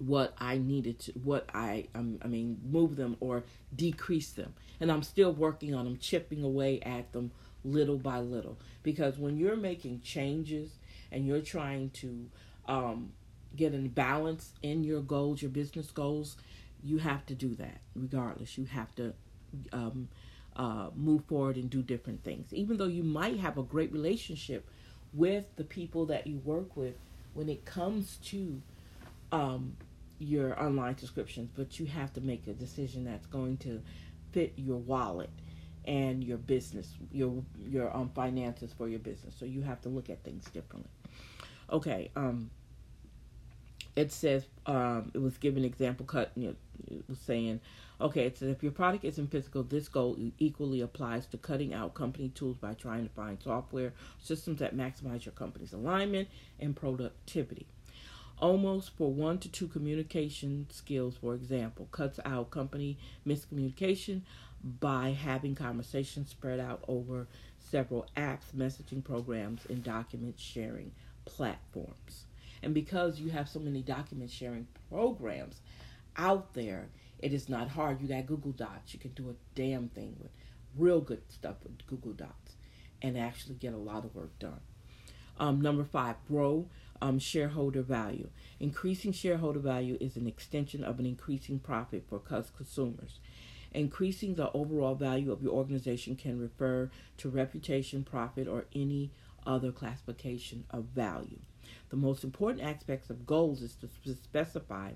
what 0.00 0.34
I 0.38 0.58
needed 0.58 0.98
to, 1.00 1.12
what 1.12 1.48
I, 1.54 1.88
um, 1.94 2.18
I 2.22 2.26
mean, 2.26 2.58
move 2.68 2.96
them 2.96 3.16
or 3.20 3.44
decrease 3.74 4.30
them. 4.30 4.54
And 4.80 4.90
I'm 4.90 5.02
still 5.02 5.32
working 5.32 5.74
on 5.74 5.84
them, 5.84 5.98
chipping 5.98 6.42
away 6.42 6.80
at 6.80 7.12
them 7.12 7.30
little 7.64 7.98
by 7.98 8.18
little. 8.18 8.58
Because 8.82 9.18
when 9.18 9.36
you're 9.36 9.56
making 9.56 10.00
changes 10.00 10.70
and 11.12 11.26
you're 11.26 11.42
trying 11.42 11.90
to 11.90 12.30
um, 12.66 13.12
get 13.54 13.74
a 13.74 13.78
balance 13.78 14.52
in 14.62 14.84
your 14.84 15.02
goals, 15.02 15.42
your 15.42 15.50
business 15.50 15.90
goals, 15.90 16.36
you 16.82 16.98
have 16.98 17.26
to 17.26 17.34
do 17.34 17.54
that 17.56 17.80
regardless. 17.94 18.56
You 18.56 18.64
have 18.64 18.94
to 18.94 19.12
um, 19.72 20.08
uh, 20.56 20.88
move 20.96 21.24
forward 21.26 21.56
and 21.56 21.68
do 21.68 21.82
different 21.82 22.24
things. 22.24 22.54
Even 22.54 22.78
though 22.78 22.86
you 22.86 23.02
might 23.02 23.38
have 23.38 23.58
a 23.58 23.62
great 23.62 23.92
relationship 23.92 24.66
with 25.12 25.44
the 25.56 25.64
people 25.64 26.06
that 26.06 26.26
you 26.26 26.38
work 26.38 26.74
with 26.74 26.94
when 27.34 27.48
it 27.48 27.64
comes 27.64 28.18
to 28.24 28.62
um, 29.32 29.76
your 30.20 30.62
online 30.62 30.96
subscriptions, 30.98 31.50
but 31.56 31.80
you 31.80 31.86
have 31.86 32.12
to 32.12 32.20
make 32.20 32.46
a 32.46 32.52
decision 32.52 33.04
that's 33.04 33.26
going 33.26 33.56
to 33.56 33.82
fit 34.32 34.52
your 34.56 34.76
wallet 34.76 35.30
and 35.86 36.22
your 36.22 36.36
business, 36.36 36.94
your 37.10 37.42
your 37.58 37.94
um, 37.96 38.10
finances 38.14 38.72
for 38.76 38.88
your 38.88 39.00
business. 39.00 39.34
So 39.38 39.46
you 39.46 39.62
have 39.62 39.80
to 39.82 39.88
look 39.88 40.10
at 40.10 40.22
things 40.22 40.44
differently. 40.44 40.90
Okay. 41.72 42.10
Um, 42.14 42.50
it 43.96 44.12
says 44.12 44.44
um, 44.66 45.10
it 45.14 45.18
was 45.18 45.36
given 45.38 45.64
example 45.64 46.06
cut. 46.06 46.32
You 46.36 46.48
know, 46.48 46.54
it 46.96 47.04
was 47.08 47.18
saying, 47.18 47.60
okay, 48.00 48.26
it 48.26 48.38
says 48.38 48.50
if 48.50 48.62
your 48.62 48.72
product 48.72 49.04
isn't 49.04 49.30
physical, 49.30 49.62
this 49.62 49.88
goal 49.88 50.16
equally 50.38 50.82
applies 50.82 51.26
to 51.26 51.38
cutting 51.38 51.72
out 51.74 51.94
company 51.94 52.28
tools 52.28 52.56
by 52.56 52.74
trying 52.74 53.08
to 53.08 53.14
find 53.14 53.38
software 53.42 53.92
systems 54.20 54.60
that 54.60 54.76
maximize 54.76 55.24
your 55.24 55.32
company's 55.32 55.72
alignment 55.72 56.28
and 56.58 56.76
productivity. 56.76 57.66
Almost 58.40 58.96
for 58.96 59.12
one 59.12 59.38
to 59.38 59.50
two 59.50 59.68
communication 59.68 60.66
skills, 60.70 61.16
for 61.20 61.34
example, 61.34 61.88
cuts 61.92 62.18
out 62.24 62.50
company 62.50 62.98
miscommunication 63.26 64.22
by 64.80 65.10
having 65.10 65.54
conversations 65.54 66.30
spread 66.30 66.58
out 66.58 66.82
over 66.88 67.26
several 67.58 68.06
apps, 68.16 68.54
messaging 68.56 69.04
programs, 69.04 69.66
and 69.68 69.84
document 69.84 70.38
sharing 70.38 70.92
platforms. 71.26 72.24
And 72.62 72.72
because 72.72 73.20
you 73.20 73.30
have 73.30 73.48
so 73.48 73.58
many 73.58 73.82
document 73.82 74.30
sharing 74.30 74.66
programs 74.90 75.60
out 76.16 76.54
there, 76.54 76.88
it 77.18 77.32
is 77.32 77.48
not 77.48 77.68
hard. 77.68 78.00
You 78.00 78.08
got 78.08 78.26
Google 78.26 78.52
Docs. 78.52 78.94
You 78.94 79.00
can 79.00 79.12
do 79.12 79.30
a 79.30 79.34
damn 79.54 79.88
thing 79.88 80.16
with 80.18 80.30
real 80.76 81.00
good 81.00 81.22
stuff 81.28 81.56
with 81.62 81.86
Google 81.86 82.12
Docs 82.12 82.54
and 83.02 83.18
actually 83.18 83.56
get 83.56 83.74
a 83.74 83.78
lot 83.78 84.04
of 84.04 84.14
work 84.14 84.38
done. 84.38 84.60
Um, 85.38 85.60
number 85.60 85.84
five, 85.84 86.16
grow 86.28 86.68
um, 87.00 87.18
shareholder 87.18 87.82
value. 87.82 88.28
Increasing 88.58 89.12
shareholder 89.12 89.60
value 89.60 89.96
is 90.00 90.16
an 90.16 90.26
extension 90.26 90.84
of 90.84 90.98
an 90.98 91.06
increasing 91.06 91.58
profit 91.58 92.04
for 92.08 92.18
consumers. 92.18 93.20
Increasing 93.72 94.34
the 94.34 94.50
overall 94.52 94.94
value 94.94 95.30
of 95.30 95.42
your 95.42 95.52
organization 95.52 96.16
can 96.16 96.40
refer 96.40 96.90
to 97.18 97.28
reputation, 97.28 98.02
profit, 98.02 98.48
or 98.48 98.66
any 98.74 99.12
other 99.46 99.70
classification 99.70 100.64
of 100.70 100.84
value. 100.84 101.38
The 101.90 101.96
most 101.96 102.24
important 102.24 102.66
aspects 102.66 103.10
of 103.10 103.26
goals 103.26 103.62
is 103.62 103.76
to 103.76 104.14
specify 104.14 104.92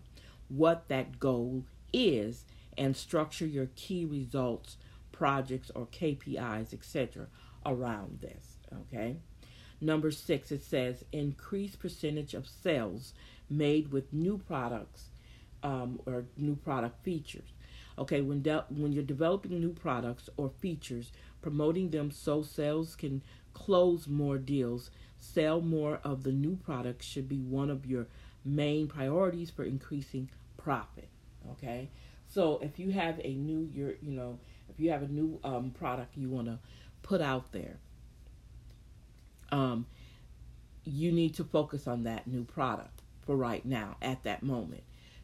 what 0.48 0.88
that 0.88 1.18
goal 1.18 1.64
is 1.92 2.44
and 2.76 2.96
structure 2.96 3.46
your 3.46 3.68
key 3.76 4.04
results, 4.04 4.76
projects, 5.12 5.70
or 5.74 5.86
KPIs, 5.86 6.72
etc., 6.72 7.28
around 7.64 8.18
this. 8.20 8.58
Okay. 8.72 9.16
Number 9.80 10.10
six, 10.10 10.50
it 10.52 10.62
says 10.62 11.04
increase 11.12 11.76
percentage 11.76 12.34
of 12.34 12.48
sales 12.48 13.12
made 13.50 13.92
with 13.92 14.12
new 14.12 14.38
products 14.38 15.08
um, 15.62 16.00
or 16.06 16.24
new 16.36 16.56
product 16.56 17.02
features. 17.04 17.52
Okay, 17.98 18.20
when 18.20 18.42
de- 18.42 18.64
when 18.70 18.92
you're 18.92 19.04
developing 19.04 19.60
new 19.60 19.72
products 19.72 20.28
or 20.36 20.50
features, 20.60 21.12
promoting 21.42 21.90
them 21.90 22.10
so 22.10 22.42
sales 22.42 22.96
can 22.96 23.22
close 23.52 24.08
more 24.08 24.36
deals, 24.36 24.90
sell 25.18 25.60
more 25.60 26.00
of 26.02 26.24
the 26.24 26.32
new 26.32 26.56
products 26.56 27.06
should 27.06 27.28
be 27.28 27.38
one 27.38 27.70
of 27.70 27.86
your 27.86 28.06
main 28.44 28.86
priorities 28.88 29.50
for 29.50 29.64
increasing 29.64 30.28
profit. 30.56 31.08
Okay, 31.52 31.88
so 32.26 32.58
if 32.62 32.78
you 32.78 32.90
have 32.90 33.20
a 33.22 33.34
new, 33.34 33.70
your 33.72 33.92
you 34.02 34.12
know, 34.12 34.38
if 34.68 34.80
you 34.80 34.90
have 34.90 35.02
a 35.02 35.08
new 35.08 35.38
um, 35.44 35.70
product 35.70 36.16
you 36.16 36.28
want 36.28 36.46
to 36.46 36.58
put 37.02 37.20
out 37.20 37.52
there, 37.52 37.76
um, 39.54 39.86
you 40.82 41.12
need 41.12 41.34
to 41.36 41.44
focus 41.44 41.86
on 41.86 42.02
that 42.02 42.26
new 42.26 42.42
product 42.42 43.02
for 43.24 43.36
right 43.36 43.64
now 43.64 43.96
at 44.02 44.24
that 44.24 44.42
moment. 44.42 44.82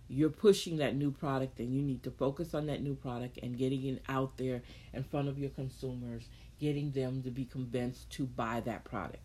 You're 0.09 0.31
pushing 0.31 0.77
that 0.79 0.95
new 0.97 1.11
product, 1.11 1.59
and 1.59 1.75
you 1.75 1.83
need 1.83 2.03
to 2.05 2.11
focus 2.11 2.55
on 2.55 2.67
that 2.67 2.83
new 2.83 2.95
product 2.95 3.39
and 3.43 3.59
getting 3.59 3.85
it 3.87 4.03
out 4.09 4.37
there 4.39 4.63
in 4.93 5.03
front 5.03 5.29
of 5.29 5.39
your 5.39 5.51
consumers, 5.51 6.29
getting 6.61 6.93
them 6.93 7.23
to 7.23 7.31
be 7.31 7.45
convinced 7.45 8.09
to 8.11 8.25
buy 8.25 8.61
that 8.61 8.85
product. 8.85 9.23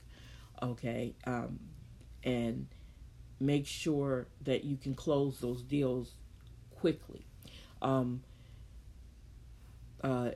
Okay, 0.61 1.13
um, 1.25 1.59
and 2.23 2.67
make 3.39 3.67
sure 3.67 4.27
that 4.41 4.63
you 4.63 4.77
can 4.77 4.95
close 4.95 5.39
those 5.39 5.61
deals 5.61 6.13
quickly. 6.79 7.25
Um, 7.81 8.23
uh, 10.03 10.31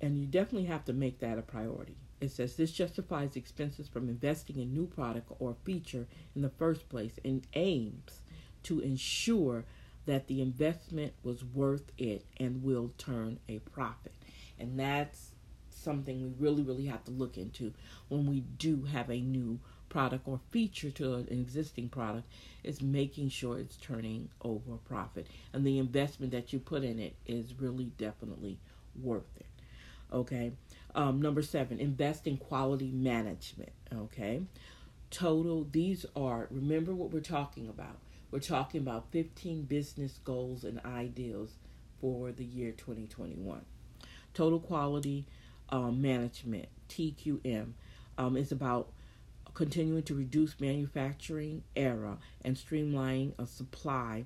and 0.00 0.18
you 0.18 0.26
definitely 0.26 0.68
have 0.68 0.84
to 0.86 0.92
make 0.92 1.20
that 1.20 1.38
a 1.38 1.42
priority. 1.42 1.96
It 2.20 2.32
says 2.32 2.56
this 2.56 2.72
justifies 2.72 3.36
expenses 3.36 3.88
from 3.88 4.08
investing 4.08 4.58
in 4.58 4.74
new 4.74 4.86
product 4.86 5.30
or 5.38 5.56
feature 5.64 6.06
in 6.34 6.42
the 6.42 6.50
first 6.50 6.88
place 6.88 7.18
and 7.24 7.46
aims 7.54 8.22
to 8.64 8.80
ensure 8.80 9.64
that 10.06 10.26
the 10.26 10.40
investment 10.40 11.12
was 11.22 11.44
worth 11.44 11.92
it 11.96 12.24
and 12.38 12.62
will 12.62 12.92
turn 12.98 13.38
a 13.48 13.58
profit. 13.60 14.14
And 14.58 14.78
that's 14.80 15.30
something 15.68 16.20
we 16.20 16.44
really, 16.44 16.62
really 16.62 16.86
have 16.86 17.04
to 17.04 17.10
look 17.12 17.36
into 17.36 17.72
when 18.08 18.26
we 18.26 18.40
do 18.40 18.82
have 18.82 19.10
a 19.10 19.20
new 19.20 19.60
product 19.88 20.26
or 20.26 20.40
feature 20.50 20.90
to 20.90 21.14
an 21.14 21.28
existing 21.30 21.88
product 21.88 22.26
is 22.64 22.82
making 22.82 23.28
sure 23.28 23.58
it's 23.58 23.76
turning 23.76 24.28
over 24.42 24.74
a 24.74 24.88
profit. 24.88 25.26
And 25.52 25.64
the 25.64 25.78
investment 25.78 26.32
that 26.32 26.52
you 26.52 26.58
put 26.58 26.82
in 26.82 26.98
it 26.98 27.14
is 27.26 27.54
really 27.58 27.92
definitely 27.96 28.58
worth 29.00 29.36
it. 29.36 29.46
Okay 30.12 30.52
um, 30.94 31.20
number 31.20 31.42
seven 31.42 31.78
invest 31.78 32.26
in 32.26 32.36
quality 32.36 32.90
management 32.90 33.72
okay? 33.94 34.42
Total 35.10 35.66
these 35.70 36.04
are 36.14 36.46
remember 36.50 36.94
what 36.94 37.10
we're 37.10 37.20
talking 37.20 37.68
about. 37.68 37.98
We're 38.30 38.40
talking 38.40 38.82
about 38.82 39.06
15 39.10 39.62
business 39.62 40.18
goals 40.22 40.64
and 40.64 40.80
ideals 40.84 41.54
for 42.00 42.30
the 42.30 42.44
year 42.44 42.72
2021 42.72 43.64
total 44.34 44.60
quality 44.60 45.26
um, 45.70 46.00
management 46.00 46.68
tqm 46.88 47.72
um, 48.18 48.36
is 48.36 48.52
about 48.52 48.92
continuing 49.54 50.02
to 50.02 50.14
reduce 50.14 50.60
manufacturing 50.60 51.64
error 51.74 52.16
and 52.44 52.56
streamlining 52.56 53.32
a 53.38 53.46
supply 53.46 54.24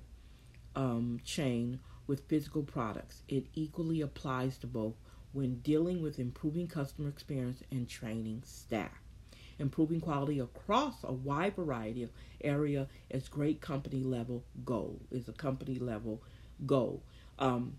um, 0.77 1.19
chain 1.25 1.81
with 2.07 2.29
physical 2.29 2.63
products. 2.63 3.23
It 3.29 3.47
equally 3.55 4.01
applies 4.03 4.59
to 4.59 4.67
both 4.67 4.95
when 5.33 5.57
dealing 5.61 6.03
with 6.03 6.19
improving 6.19 6.69
customer 6.69 7.09
experience 7.09 7.63
and 7.71 7.89
training 7.89 8.43
staff. 8.45 8.91
Improving 9.59 10.01
quality 10.01 10.39
across 10.39 11.05
a 11.05 11.13
wide 11.13 11.55
variety 11.55 12.03
of 12.03 12.11
area 12.43 12.89
is 13.11 13.29
great 13.29 13.61
company 13.61 14.03
level 14.03 14.45
goal. 14.65 15.01
Is 15.11 15.29
a 15.29 15.33
company 15.33 15.79
level 15.79 16.23
goal. 16.67 17.03
Um, 17.39 17.77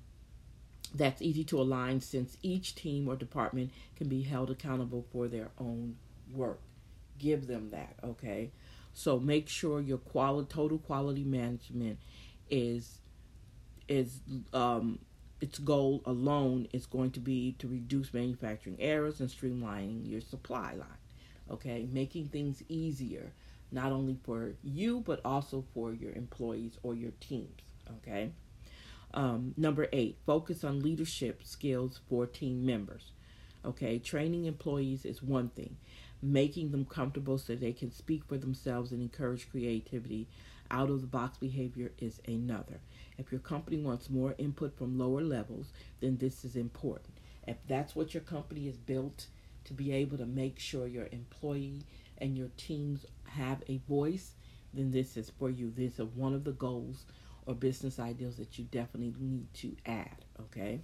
that's 0.95 1.21
easy 1.21 1.43
to 1.45 1.59
align 1.59 2.01
since 2.01 2.37
each 2.41 2.75
team 2.75 3.07
or 3.07 3.15
department 3.15 3.71
can 3.95 4.07
be 4.07 4.21
held 4.21 4.51
accountable 4.51 5.05
for 5.11 5.27
their 5.27 5.49
own 5.57 5.95
work 6.31 6.59
give 7.17 7.47
them 7.47 7.69
that, 7.71 7.95
okay? 8.03 8.51
So 8.93 9.19
make 9.19 9.49
sure 9.49 9.81
your 9.81 9.97
quality 9.97 10.47
total 10.51 10.77
quality 10.77 11.23
management 11.23 11.99
is 12.49 12.99
is 13.87 14.19
um 14.53 14.99
its 15.43 15.59
goal 15.59 16.01
alone 16.05 16.65
is 16.71 16.85
going 16.85 17.11
to 17.11 17.19
be 17.19 17.53
to 17.59 17.67
reduce 17.67 18.13
manufacturing 18.13 18.77
errors 18.79 19.19
and 19.19 19.29
streamlining 19.29 20.09
your 20.09 20.21
supply 20.21 20.73
line. 20.73 21.01
Okay, 21.51 21.85
making 21.91 22.29
things 22.29 22.63
easier 22.69 23.33
not 23.69 23.91
only 23.91 24.17
for 24.23 24.53
you 24.63 25.01
but 25.01 25.19
also 25.25 25.65
for 25.73 25.93
your 25.93 26.13
employees 26.13 26.77
or 26.81 26.95
your 26.95 27.11
teams. 27.19 27.59
Okay. 27.97 28.31
Um, 29.13 29.53
number 29.57 29.89
eight, 29.91 30.17
focus 30.25 30.63
on 30.63 30.81
leadership 30.81 31.41
skills 31.43 31.99
for 32.07 32.25
team 32.25 32.65
members. 32.65 33.11
Okay, 33.65 33.99
training 33.99 34.45
employees 34.45 35.03
is 35.03 35.21
one 35.21 35.49
thing 35.49 35.75
making 36.21 36.71
them 36.71 36.85
comfortable 36.85 37.37
so 37.37 37.53
they 37.53 37.73
can 37.73 37.91
speak 37.91 38.23
for 38.23 38.37
themselves 38.37 38.93
and 38.93 39.01
encourage 39.01 39.49
creativity 39.51 40.25
out 40.73 40.89
of 40.89 41.01
the 41.01 41.07
box 41.07 41.37
behavior 41.37 41.91
is 41.99 42.19
another. 42.27 42.81
If 43.17 43.31
your 43.31 43.39
company 43.39 43.77
wants 43.77 44.09
more 44.09 44.35
input 44.37 44.75
from 44.75 44.97
lower 44.97 45.21
levels, 45.21 45.71
then 46.01 46.17
this 46.17 46.43
is 46.43 46.55
important. 46.55 47.13
If 47.47 47.57
that's 47.67 47.95
what 47.95 48.13
your 48.13 48.23
company 48.23 48.67
is 48.67 48.77
built 48.77 49.27
to 49.65 49.73
be 49.73 49.93
able 49.93 50.17
to 50.17 50.25
make 50.25 50.59
sure 50.59 50.87
your 50.87 51.07
employee 51.11 51.83
and 52.17 52.37
your 52.37 52.49
teams 52.57 53.05
have 53.25 53.61
a 53.67 53.77
voice, 53.87 54.33
then 54.73 54.91
this 54.91 55.15
is 55.15 55.31
for 55.37 55.49
you. 55.49 55.71
This 55.71 55.99
is 55.99 56.07
one 56.15 56.33
of 56.33 56.43
the 56.43 56.51
goals 56.51 57.05
or 57.45 57.53
business 57.53 57.99
ideals 57.99 58.37
that 58.37 58.57
you 58.57 58.65
definitely 58.65 59.13
need 59.19 59.53
to 59.53 59.75
add. 59.85 60.25
Okay. 60.41 60.79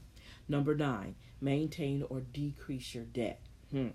Number 0.47 0.75
nine, 0.75 1.15
maintain 1.41 2.03
or 2.09 2.21
decrease 2.21 2.93
your 2.93 3.05
debt. 3.05 3.41
Hmm. 3.71 3.89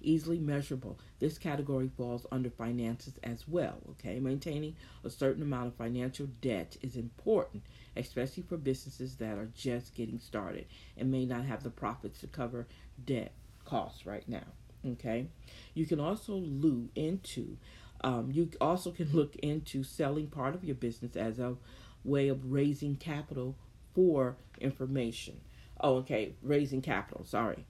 Easily 0.00 0.38
measurable. 0.38 0.98
This 1.18 1.38
category 1.38 1.90
falls 1.96 2.26
under 2.30 2.50
finances 2.50 3.14
as 3.22 3.46
well. 3.48 3.78
Okay, 3.92 4.18
maintaining 4.20 4.76
a 5.04 5.10
certain 5.10 5.42
amount 5.42 5.68
of 5.68 5.74
financial 5.74 6.26
debt 6.40 6.76
is 6.82 6.96
important, 6.96 7.62
especially 7.96 8.42
for 8.42 8.56
businesses 8.56 9.16
that 9.16 9.38
are 9.38 9.50
just 9.54 9.94
getting 9.94 10.18
started 10.18 10.66
and 10.96 11.10
may 11.10 11.24
not 11.24 11.44
have 11.44 11.62
the 11.62 11.70
profits 11.70 12.20
to 12.20 12.26
cover 12.26 12.66
debt 13.04 13.32
costs 13.64 14.06
right 14.06 14.28
now. 14.28 14.44
Okay, 14.86 15.26
you 15.74 15.86
can 15.86 16.00
also 16.00 16.34
look 16.34 16.90
into. 16.94 17.56
Um, 18.02 18.30
you 18.30 18.50
also 18.60 18.90
can 18.90 19.10
look 19.12 19.34
into 19.36 19.82
selling 19.82 20.26
part 20.26 20.54
of 20.54 20.64
your 20.64 20.74
business 20.74 21.16
as 21.16 21.38
a 21.38 21.56
way 22.04 22.28
of 22.28 22.52
raising 22.52 22.96
capital 22.96 23.56
for 23.94 24.36
information. 24.60 25.40
Oh, 25.80 25.96
okay, 25.96 26.34
raising 26.42 26.82
capital. 26.82 27.24
Sorry. 27.24 27.64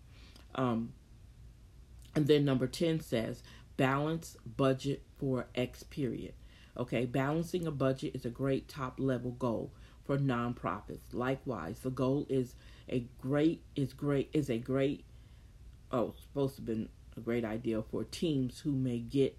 Um, 0.55 0.93
and 2.17 2.27
then 2.27 2.47
number 2.47 2.67
10 2.67 3.01
says 3.01 3.43
balance 3.77 4.39
budget 4.57 5.03
for 5.19 5.47
X 5.55 5.83
period. 5.83 6.33
Okay, 6.77 7.05
balancing 7.05 7.67
a 7.67 7.71
budget 7.71 8.15
is 8.15 8.25
a 8.25 8.31
great 8.31 8.69
top 8.69 8.95
level 8.99 9.33
goal 9.33 9.71
for 10.05 10.17
nonprofits. 10.19 11.13
Likewise, 11.13 11.81
the 11.81 11.91
goal 11.91 12.27
is 12.29 12.55
a 12.89 13.07
great 13.21 13.63
is 13.75 13.93
great 13.93 14.31
is 14.33 14.49
a 14.49 14.59
great 14.59 15.05
oh 15.93 16.15
supposed 16.19 16.57
to 16.57 16.63
been 16.63 16.89
a 17.17 17.21
great 17.21 17.45
idea 17.45 17.83
for 17.83 18.05
teams 18.05 18.61
who 18.61 18.73
may 18.73 18.99
get 18.99 19.37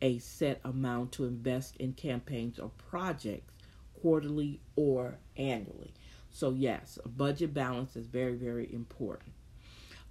a 0.00 0.18
set 0.18 0.60
amount 0.64 1.12
to 1.12 1.24
invest 1.24 1.76
in 1.76 1.92
campaigns 1.92 2.58
or 2.58 2.70
projects 2.90 3.54
quarterly 4.00 4.60
or 4.76 5.18
annually. 5.36 5.94
So 6.30 6.50
yes, 6.50 6.98
a 7.04 7.08
budget 7.08 7.54
balance 7.54 7.96
is 7.96 8.06
very 8.06 8.34
very 8.34 8.70
important. 8.72 9.32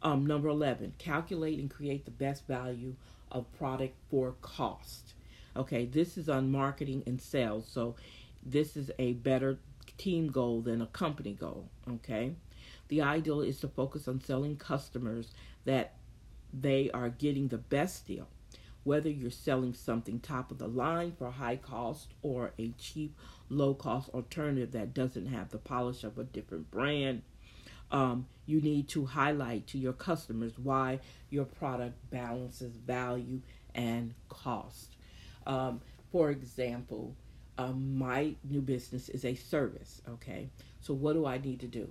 Um, 0.04 0.26
number 0.26 0.50
11, 0.50 0.94
calculate 0.98 1.60
and 1.60 1.70
create 1.70 2.06
the 2.06 2.12
best 2.12 2.48
value 2.48 2.96
of 3.32 3.52
product 3.58 3.96
for 4.10 4.36
cost. 4.42 5.14
Okay, 5.56 5.86
this 5.86 6.18
is 6.18 6.28
on 6.28 6.52
marketing 6.52 7.04
and 7.06 7.22
sales. 7.22 7.68
So 7.70 7.96
this 8.44 8.76
is 8.76 8.90
a 8.98 9.14
better 9.14 9.60
team 9.98 10.30
goal 10.30 10.62
than 10.62 10.82
a 10.82 10.88
company 10.88 11.34
goal. 11.34 11.70
Okay, 11.90 12.34
the 12.88 13.02
ideal 13.02 13.42
is 13.42 13.60
to 13.60 13.68
focus 13.68 14.08
on 14.08 14.22
selling 14.22 14.58
customers 14.58 15.32
that 15.66 15.94
they 16.54 16.90
are 16.92 17.10
getting 17.10 17.48
the 17.48 17.58
best 17.58 18.08
deal. 18.08 18.28
Whether 18.84 19.10
you're 19.10 19.30
selling 19.30 19.76
something 19.76 20.20
top 20.20 20.50
of 20.50 20.58
the 20.58 20.68
line 20.68 21.14
for 21.18 21.30
high 21.30 21.58
cost 21.58 22.08
or 22.24 22.54
a 22.58 22.70
cheap, 22.80 23.16
low 23.48 23.76
cost 23.76 24.10
alternative 24.10 24.72
that 24.72 24.96
doesn't 24.96 25.28
have 25.28 25.50
the 25.50 25.60
polish 25.60 26.04
of 26.04 26.18
a 26.18 26.24
different 26.24 26.72
brand, 26.72 27.22
um, 27.92 28.26
you 28.46 28.62
need 28.62 28.88
to 28.90 29.06
highlight 29.06 29.68
to 29.68 29.78
your 29.78 29.94
customers 29.94 30.54
why 30.58 31.00
your 31.30 31.46
product 31.46 31.98
balances 32.10 32.76
value 32.76 33.42
and 33.76 34.14
cost. 34.30 34.96
Um, 35.46 35.82
for 36.12 36.30
example, 36.30 37.16
um, 37.58 37.98
my 37.98 38.36
new 38.44 38.62
business 38.62 39.10
is 39.10 39.26
a 39.26 39.36
service, 39.36 40.02
okay? 40.08 40.50
So, 40.80 40.94
what 40.94 41.14
do 41.14 41.26
I 41.26 41.38
need 41.38 41.60
to 41.62 41.68
do? 41.68 41.90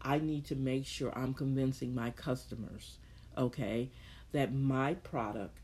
I 0.00 0.18
need 0.18 0.46
to 0.46 0.56
make 0.56 0.86
sure 0.86 1.16
I'm 1.16 1.32
convincing 1.34 1.94
my 1.94 2.10
customers, 2.10 2.98
okay, 3.38 3.90
that 4.32 4.52
my 4.52 4.94
product 4.94 5.58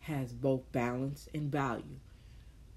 has 0.00 0.32
both 0.32 0.70
balance 0.72 1.28
and 1.34 1.50
value. 1.50 1.98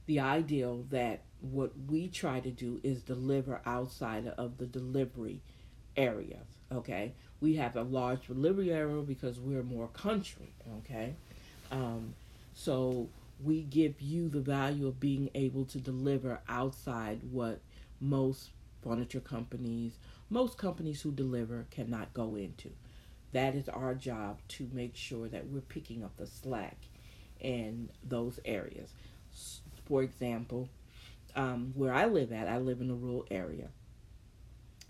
The 0.07 0.19
ideal 0.19 0.85
that 0.89 1.21
what 1.39 1.71
we 1.87 2.07
try 2.07 2.39
to 2.39 2.51
do 2.51 2.79
is 2.83 3.01
deliver 3.01 3.61
outside 3.65 4.27
of 4.27 4.57
the 4.57 4.65
delivery 4.65 5.41
areas. 5.97 6.45
Okay, 6.71 7.13
we 7.41 7.55
have 7.55 7.75
a 7.75 7.83
large 7.83 8.27
delivery 8.27 8.71
area 8.71 9.01
because 9.01 9.39
we're 9.39 9.63
more 9.63 9.87
country. 9.89 10.53
Okay, 10.79 11.15
um, 11.71 12.13
so 12.53 13.09
we 13.43 13.61
give 13.61 13.99
you 14.01 14.29
the 14.29 14.39
value 14.39 14.87
of 14.87 14.99
being 14.99 15.29
able 15.35 15.65
to 15.65 15.79
deliver 15.79 16.39
outside 16.47 17.19
what 17.31 17.59
most 17.99 18.49
furniture 18.83 19.19
companies, 19.19 19.93
most 20.29 20.57
companies 20.57 21.01
who 21.01 21.11
deliver 21.11 21.65
cannot 21.71 22.13
go 22.13 22.35
into. 22.35 22.69
That 23.33 23.55
is 23.55 23.69
our 23.69 23.95
job 23.95 24.39
to 24.49 24.69
make 24.73 24.95
sure 24.95 25.27
that 25.29 25.47
we're 25.47 25.61
picking 25.61 26.03
up 26.03 26.17
the 26.17 26.27
slack 26.27 26.77
in 27.39 27.89
those 28.03 28.39
areas. 28.45 28.89
For 29.85 30.03
example, 30.03 30.69
um, 31.35 31.71
where 31.75 31.93
I 31.93 32.05
live 32.05 32.31
at, 32.31 32.47
I 32.47 32.57
live 32.57 32.81
in 32.81 32.89
a 32.89 32.95
rural 32.95 33.25
area. 33.31 33.69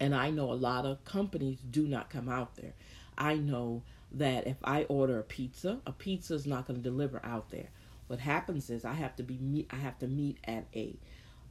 And 0.01 0.15
I 0.15 0.31
know 0.31 0.51
a 0.51 0.55
lot 0.55 0.87
of 0.87 1.05
companies 1.05 1.59
do 1.59 1.87
not 1.87 2.09
come 2.09 2.27
out 2.27 2.55
there. 2.55 2.73
I 3.19 3.35
know 3.35 3.83
that 4.13 4.47
if 4.47 4.57
I 4.63 4.85
order 4.85 5.19
a 5.19 5.23
pizza, 5.23 5.79
a 5.85 5.91
pizza 5.91 6.33
is 6.33 6.47
not 6.47 6.65
going 6.65 6.81
to 6.81 6.83
deliver 6.83 7.21
out 7.23 7.51
there. 7.51 7.67
What 8.07 8.19
happens 8.19 8.71
is 8.71 8.83
I 8.83 8.95
have 8.95 9.15
to 9.17 9.23
be 9.23 9.37
meet, 9.37 9.69
I 9.71 9.75
have 9.75 9.99
to 9.99 10.07
meet 10.07 10.39
at 10.43 10.65
a 10.75 10.97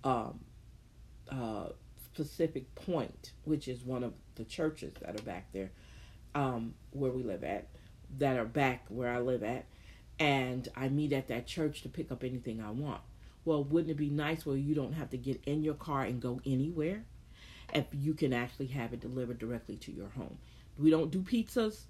um, 0.02 0.40
uh, 1.30 1.68
specific 2.04 2.74
point, 2.74 3.34
which 3.44 3.68
is 3.68 3.84
one 3.84 4.02
of 4.02 4.14
the 4.34 4.44
churches 4.44 4.94
that 5.00 5.18
are 5.18 5.22
back 5.22 5.52
there, 5.52 5.70
um, 6.34 6.74
where 6.90 7.12
we 7.12 7.22
live 7.22 7.44
at, 7.44 7.68
that 8.18 8.36
are 8.36 8.44
back 8.44 8.84
where 8.88 9.12
I 9.12 9.20
live 9.20 9.44
at, 9.44 9.64
and 10.18 10.68
I 10.74 10.88
meet 10.88 11.12
at 11.12 11.28
that 11.28 11.46
church 11.46 11.82
to 11.82 11.88
pick 11.88 12.10
up 12.10 12.24
anything 12.24 12.60
I 12.60 12.72
want. 12.72 13.00
Well, 13.44 13.62
wouldn't 13.62 13.92
it 13.92 13.96
be 13.96 14.10
nice 14.10 14.44
where 14.44 14.56
you 14.56 14.74
don't 14.74 14.94
have 14.94 15.10
to 15.10 15.16
get 15.16 15.40
in 15.46 15.62
your 15.62 15.74
car 15.74 16.02
and 16.02 16.20
go 16.20 16.40
anywhere? 16.44 17.04
If 17.74 17.86
you 17.92 18.14
can 18.14 18.32
actually 18.32 18.68
have 18.68 18.92
it 18.92 19.00
delivered 19.00 19.38
directly 19.38 19.76
to 19.76 19.92
your 19.92 20.08
home. 20.10 20.38
We 20.78 20.90
don't 20.90 21.10
do 21.10 21.20
pizzas, 21.20 21.82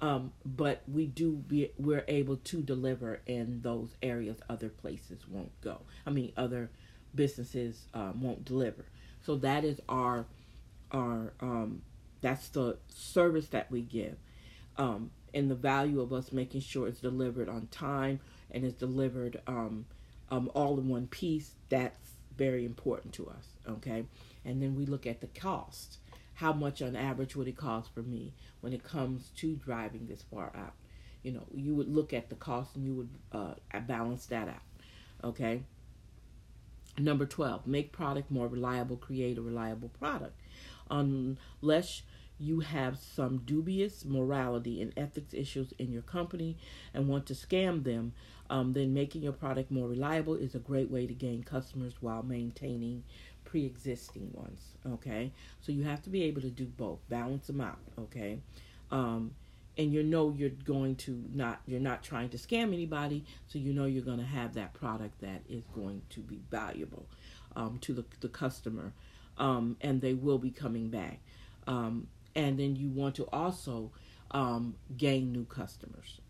um, 0.00 0.32
but 0.44 0.82
we 0.88 1.06
do 1.06 1.32
be 1.32 1.70
we're 1.78 2.04
able 2.08 2.36
to 2.36 2.62
deliver 2.62 3.20
in 3.26 3.60
those 3.62 3.90
areas 4.02 4.38
other 4.48 4.68
places 4.68 5.20
won't 5.28 5.52
go. 5.60 5.80
I 6.06 6.10
mean, 6.10 6.32
other 6.36 6.70
businesses 7.14 7.86
um, 7.94 8.20
won't 8.20 8.44
deliver. 8.44 8.84
So 9.24 9.36
that 9.36 9.64
is 9.64 9.80
our 9.88 10.26
our 10.90 11.32
um, 11.40 11.82
that's 12.20 12.48
the 12.48 12.78
service 12.88 13.48
that 13.48 13.70
we 13.70 13.82
give, 13.82 14.16
um, 14.76 15.10
and 15.32 15.50
the 15.50 15.54
value 15.54 16.00
of 16.00 16.12
us 16.12 16.32
making 16.32 16.62
sure 16.62 16.88
it's 16.88 17.00
delivered 17.00 17.48
on 17.48 17.68
time 17.68 18.20
and 18.50 18.64
it's 18.64 18.78
delivered 18.78 19.40
um, 19.46 19.86
um, 20.30 20.50
all 20.54 20.78
in 20.78 20.88
one 20.88 21.06
piece. 21.06 21.52
That's 21.68 21.98
very 22.36 22.64
important 22.64 23.14
to 23.14 23.28
us. 23.28 23.46
Okay 23.68 24.04
and 24.44 24.62
then 24.62 24.74
we 24.74 24.86
look 24.86 25.06
at 25.06 25.20
the 25.20 25.26
cost. 25.28 25.98
How 26.34 26.52
much 26.52 26.82
on 26.82 26.96
average 26.96 27.36
would 27.36 27.48
it 27.48 27.56
cost 27.56 27.92
for 27.94 28.02
me 28.02 28.32
when 28.60 28.72
it 28.72 28.82
comes 28.82 29.30
to 29.36 29.54
driving 29.56 30.06
this 30.06 30.22
far 30.22 30.52
out? 30.56 30.74
You 31.22 31.32
know, 31.32 31.44
you 31.54 31.74
would 31.74 31.88
look 31.88 32.12
at 32.12 32.30
the 32.30 32.34
cost 32.34 32.74
and 32.74 32.84
you 32.84 32.94
would 32.94 33.10
uh, 33.32 33.80
balance 33.86 34.26
that 34.26 34.48
out. 34.48 34.62
Okay. 35.22 35.62
Number 36.98 37.26
12, 37.26 37.66
make 37.66 37.92
product 37.92 38.30
more 38.30 38.48
reliable, 38.48 38.96
create 38.96 39.38
a 39.38 39.42
reliable 39.42 39.88
product. 39.88 40.38
Unless 40.90 42.02
you 42.38 42.60
have 42.60 42.98
some 42.98 43.38
dubious 43.38 44.04
morality 44.04 44.82
and 44.82 44.92
ethics 44.96 45.32
issues 45.32 45.72
in 45.78 45.92
your 45.92 46.02
company 46.02 46.56
and 46.92 47.08
want 47.08 47.24
to 47.26 47.34
scam 47.34 47.84
them, 47.84 48.12
um, 48.50 48.72
then 48.72 48.92
making 48.92 49.22
your 49.22 49.32
product 49.32 49.70
more 49.70 49.88
reliable 49.88 50.34
is 50.34 50.54
a 50.54 50.58
great 50.58 50.90
way 50.90 51.06
to 51.06 51.14
gain 51.14 51.42
customers 51.42 51.94
while 52.00 52.22
maintaining 52.22 53.04
pre-existing 53.52 54.30
ones 54.32 54.62
okay? 54.94 55.30
So 55.60 55.72
you 55.72 55.84
have 55.84 56.00
to 56.04 56.10
be 56.10 56.22
able 56.22 56.40
to 56.40 56.48
do 56.48 56.64
both 56.64 56.98
balance 57.10 57.48
them 57.48 57.60
out 57.60 57.78
okay? 57.98 58.38
Um, 58.90 59.34
and 59.76 59.92
you 59.92 60.02
know 60.02 60.34
you're 60.34 60.48
going 60.48 60.96
to 60.96 61.22
not 61.34 61.60
you're 61.66 61.78
not 61.78 62.02
trying 62.02 62.30
to 62.30 62.38
scam 62.38 62.72
anybody 62.72 63.26
so 63.46 63.58
you 63.58 63.74
know 63.74 63.84
you're 63.84 64.02
going 64.02 64.18
to 64.18 64.24
have 64.24 64.54
that 64.54 64.72
product 64.72 65.20
that 65.20 65.42
is 65.50 65.64
going 65.74 66.00
to 66.08 66.20
be 66.20 66.40
valuable 66.50 67.06
um, 67.54 67.78
to 67.82 67.92
the, 67.92 68.04
the 68.20 68.28
customer 68.28 68.94
um, 69.36 69.76
and 69.82 70.00
they 70.00 70.14
will 70.14 70.38
be 70.38 70.50
coming 70.50 70.88
back. 70.88 71.20
Um, 71.66 72.06
and 72.34 72.58
then 72.58 72.74
you 72.74 72.88
want 72.88 73.16
to 73.16 73.24
also 73.32 73.90
um, 74.30 74.76
gain 74.96 75.30
new 75.30 75.44
customers. 75.44 76.20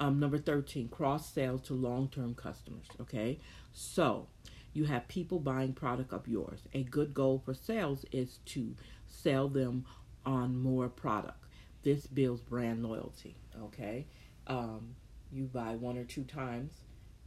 Um, 0.00 0.18
number 0.18 0.38
13 0.38 0.88
cross 0.88 1.30
sell 1.30 1.58
to 1.58 1.74
long-term 1.74 2.34
customers 2.34 2.86
okay? 2.98 3.38
So 3.74 4.26
you 4.74 4.84
have 4.84 5.08
people 5.08 5.38
buying 5.38 5.72
product 5.72 6.12
of 6.12 6.28
yours. 6.28 6.60
A 6.74 6.82
good 6.82 7.14
goal 7.14 7.40
for 7.42 7.54
sales 7.54 8.04
is 8.12 8.38
to 8.46 8.74
sell 9.06 9.48
them 9.48 9.86
on 10.26 10.60
more 10.60 10.88
product. 10.88 11.38
This 11.82 12.06
builds 12.06 12.42
brand 12.42 12.84
loyalty. 12.84 13.36
Okay, 13.62 14.06
um, 14.46 14.96
you 15.32 15.44
buy 15.44 15.76
one 15.76 15.96
or 15.96 16.04
two 16.04 16.24
times, 16.24 16.72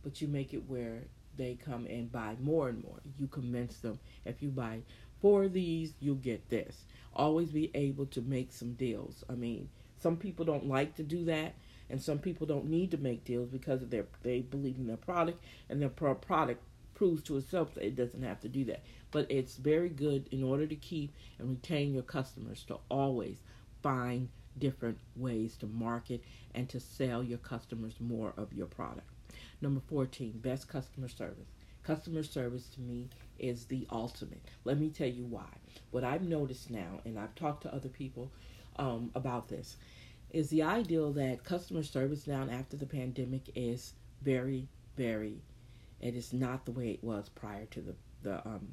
but 0.04 0.22
you 0.22 0.28
make 0.28 0.54
it 0.54 0.68
where 0.68 1.04
they 1.38 1.56
come 1.56 1.86
and 1.86 2.12
buy 2.12 2.36
more 2.42 2.68
and 2.68 2.84
more. 2.84 3.00
You 3.18 3.28
convince 3.28 3.78
them 3.78 4.00
if 4.26 4.42
you 4.42 4.50
buy 4.50 4.82
four 5.22 5.46
of 5.46 5.54
these, 5.54 5.94
you'll 6.00 6.16
get 6.16 6.50
this. 6.50 6.84
Always 7.16 7.50
be 7.50 7.72
able 7.74 8.08
to 8.08 8.22
make 8.22 8.52
some 8.52 8.74
deals. 8.74 9.24
I 9.30 9.34
mean, 9.34 9.70
some 10.00 10.18
people 10.18 10.46
don't 10.46 10.68
like 10.68 10.96
to 10.96 11.04
do 11.04 11.24
that, 11.26 11.56
and 11.90 12.02
some 12.02 12.20
people 12.20 12.46
don't 12.46 12.70
need 12.70 12.92
to 12.92 12.98
make 12.98 13.24
deals 13.24 13.50
because 13.50 13.82
of 13.82 13.90
their 13.90 14.06
they 14.24 14.42
believe 14.42 14.78
in 14.78 14.88
their 14.88 14.98
product 14.98 15.44
and 15.70 15.82
their 15.82 15.90
product 15.90 16.62
proves 16.98 17.22
to 17.22 17.38
itself 17.38 17.76
that 17.76 17.86
it 17.86 17.96
doesn't 17.96 18.24
have 18.24 18.42
to 18.42 18.50
do 18.50 18.66
that. 18.66 18.82
But 19.12 19.30
it's 19.30 19.56
very 19.56 19.90
good 19.90 20.28
in 20.32 20.44
order 20.44 20.66
to 20.66 20.76
keep 20.76 21.14
and 21.38 21.50
retain 21.50 21.94
your 21.94 22.04
customers 22.04 22.64
to 22.68 22.80
always 22.90 23.38
find 23.84 24.30
different 24.58 24.98
ways 25.16 25.56
to 25.58 25.68
market 25.68 26.24
and 26.56 26.68
to 26.70 26.80
sell 26.80 27.24
your 27.24 27.38
customers 27.38 27.94
more 28.00 28.34
of 28.36 28.52
your 28.52 28.66
product. 28.66 29.08
Number 29.62 29.80
14, 29.88 30.40
best 30.40 30.68
customer 30.68 31.08
service. 31.08 31.48
Customer 31.84 32.24
service 32.24 32.68
to 32.70 32.82
me 32.82 33.10
is 33.38 33.66
the 33.66 33.88
ultimate. 33.92 34.42
Let 34.66 34.80
me 34.80 34.90
tell 34.90 35.08
you 35.08 35.26
why. 35.26 35.46
What 35.92 36.04
I've 36.04 36.24
noticed 36.24 36.72
now, 36.72 37.00
and 37.06 37.20
I've 37.20 37.36
talked 37.36 37.62
to 37.64 37.74
other 37.74 37.90
people 37.90 38.32
um, 38.78 39.12
about 39.14 39.48
this, 39.48 39.78
is 40.32 40.50
the 40.50 40.64
ideal 40.64 41.12
that 41.14 41.44
customer 41.44 41.84
service 41.84 42.26
now 42.26 42.48
after 42.52 42.76
the 42.76 42.88
pandemic 42.88 43.44
is 43.56 43.94
very, 44.24 44.68
very, 44.98 45.38
it 46.02 46.16
is 46.16 46.34
not 46.34 46.66
the 46.66 46.72
way 46.72 46.90
it 46.90 47.04
was 47.04 47.30
prior 47.30 47.66
to 47.66 47.82
the 47.82 47.96
the 48.24 48.48
um, 48.48 48.70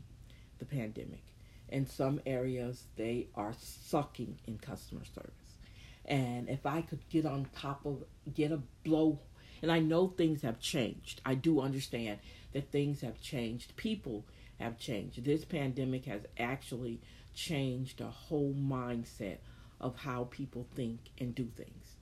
the 0.59 0.65
pandemic. 0.65 1.25
In 1.69 1.87
some 1.87 2.21
areas, 2.27 2.85
they 2.97 3.29
are 3.35 3.55
sucking 3.59 4.39
in 4.47 4.59
customer 4.59 5.05
service, 5.05 5.59
and 6.05 6.49
if 6.49 6.67
I 6.67 6.83
could 6.83 7.09
get 7.09 7.27
on 7.27 7.49
top 7.57 7.85
of 7.87 8.05
get 8.35 8.53
a 8.53 8.61
blow, 8.85 9.21
and 9.63 9.73
I 9.73 9.81
know 9.81 10.09
things 10.09 10.43
have 10.43 10.61
changed. 10.61 11.21
I 11.25 11.35
do 11.35 11.61
understand 11.61 12.19
that 12.53 12.71
things 12.71 13.01
have 13.01 13.21
changed. 13.21 13.77
People 13.77 14.25
have 14.61 14.79
changed. 14.79 15.25
This 15.25 15.45
pandemic 15.45 16.05
has 16.07 16.23
actually 16.39 17.01
changed 17.35 18.01
a 18.01 18.11
whole 18.11 18.55
mindset 18.55 19.39
of 19.81 19.97
how 19.97 20.29
people 20.31 20.67
think 20.75 21.01
and 21.19 21.35
do 21.35 21.47
things. 21.57 21.97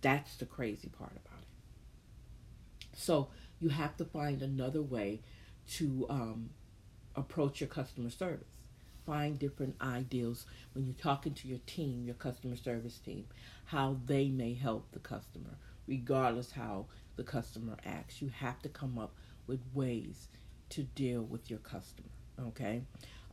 That's 0.00 0.36
the 0.36 0.46
crazy 0.46 0.88
part 0.88 1.12
about 1.12 1.40
it. 1.40 2.96
So 2.96 3.28
you 3.64 3.70
have 3.70 3.96
to 3.96 4.04
find 4.04 4.42
another 4.42 4.82
way 4.82 5.22
to 5.66 6.06
um, 6.10 6.50
approach 7.16 7.62
your 7.62 7.68
customer 7.68 8.10
service. 8.10 8.44
Find 9.06 9.38
different 9.38 9.76
ideals 9.80 10.44
when 10.74 10.84
you're 10.84 10.94
talking 10.94 11.32
to 11.32 11.48
your 11.48 11.60
team, 11.66 12.04
your 12.04 12.14
customer 12.14 12.56
service 12.56 12.98
team, 12.98 13.24
how 13.64 13.96
they 14.04 14.28
may 14.28 14.52
help 14.52 14.92
the 14.92 14.98
customer, 14.98 15.56
regardless 15.86 16.52
how 16.52 16.86
the 17.16 17.22
customer 17.22 17.76
acts. 17.86 18.20
You 18.20 18.28
have 18.28 18.60
to 18.62 18.68
come 18.68 18.98
up 18.98 19.14
with 19.46 19.60
ways 19.72 20.28
to 20.70 20.82
deal 20.82 21.22
with 21.22 21.48
your 21.48 21.60
customer. 21.60 22.08
Okay. 22.48 22.82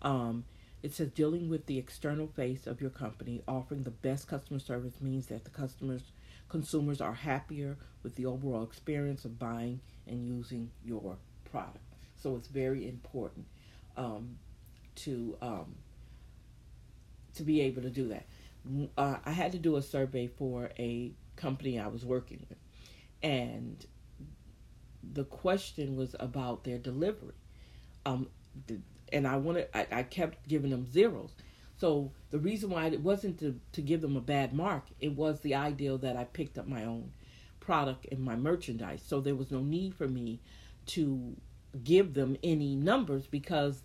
Um, 0.01 0.45
it 0.81 0.93
says 0.93 1.09
dealing 1.09 1.49
with 1.49 1.65
the 1.65 1.77
external 1.77 2.27
face 2.27 2.67
of 2.67 2.79
your 2.79 2.89
company, 2.89 3.41
offering 3.49 3.83
the 3.83 3.91
best 3.91 4.29
customer 4.29 4.59
service 4.59 5.01
means 5.01 5.27
that 5.27 5.43
the 5.43 5.49
customers 5.49 6.03
consumers 6.51 6.99
are 6.99 7.13
happier 7.13 7.77
with 8.03 8.15
the 8.15 8.25
overall 8.25 8.63
experience 8.63 9.23
of 9.23 9.39
buying 9.39 9.79
and 10.07 10.25
using 10.25 10.71
your 10.83 11.17
product. 11.51 11.79
So 12.15 12.35
it's 12.35 12.47
very 12.47 12.87
important 12.87 13.45
um, 13.97 14.37
to 14.95 15.37
um, 15.41 15.75
to 17.35 17.43
be 17.43 17.61
able 17.61 17.81
to 17.81 17.89
do 17.89 18.09
that. 18.09 18.25
Uh, 18.97 19.17
I 19.25 19.31
had 19.31 19.51
to 19.53 19.59
do 19.59 19.75
a 19.77 19.81
survey 19.81 20.27
for 20.27 20.69
a 20.77 21.11
company 21.35 21.79
I 21.79 21.87
was 21.87 22.05
working 22.05 22.45
with, 22.49 22.59
and 23.23 23.83
the 25.13 25.23
question 25.23 25.95
was 25.95 26.15
about 26.19 26.63
their 26.63 26.77
delivery. 26.77 27.33
Um, 28.05 28.27
the, 28.67 28.79
and 29.11 29.27
I 29.27 29.37
wanted, 29.37 29.67
I, 29.73 29.87
I 29.91 30.03
kept 30.03 30.47
giving 30.47 30.69
them 30.71 30.85
zeros. 30.91 31.31
So 31.77 32.11
the 32.29 32.39
reason 32.39 32.69
why 32.69 32.87
it 32.87 33.01
wasn't 33.01 33.39
to, 33.39 33.59
to 33.73 33.81
give 33.81 34.01
them 34.01 34.15
a 34.15 34.21
bad 34.21 34.53
mark, 34.53 34.83
it 34.99 35.13
was 35.13 35.41
the 35.41 35.55
ideal 35.55 35.97
that 35.99 36.15
I 36.15 36.25
picked 36.25 36.57
up 36.57 36.67
my 36.67 36.85
own 36.85 37.11
product 37.61 38.05
and 38.11 38.19
my 38.19 38.35
merchandise. 38.35 39.01
So 39.05 39.21
there 39.21 39.35
was 39.35 39.51
no 39.51 39.61
need 39.61 39.95
for 39.95 40.07
me 40.07 40.41
to 40.87 41.37
give 41.83 42.13
them 42.13 42.35
any 42.43 42.75
numbers 42.75 43.27
because 43.27 43.83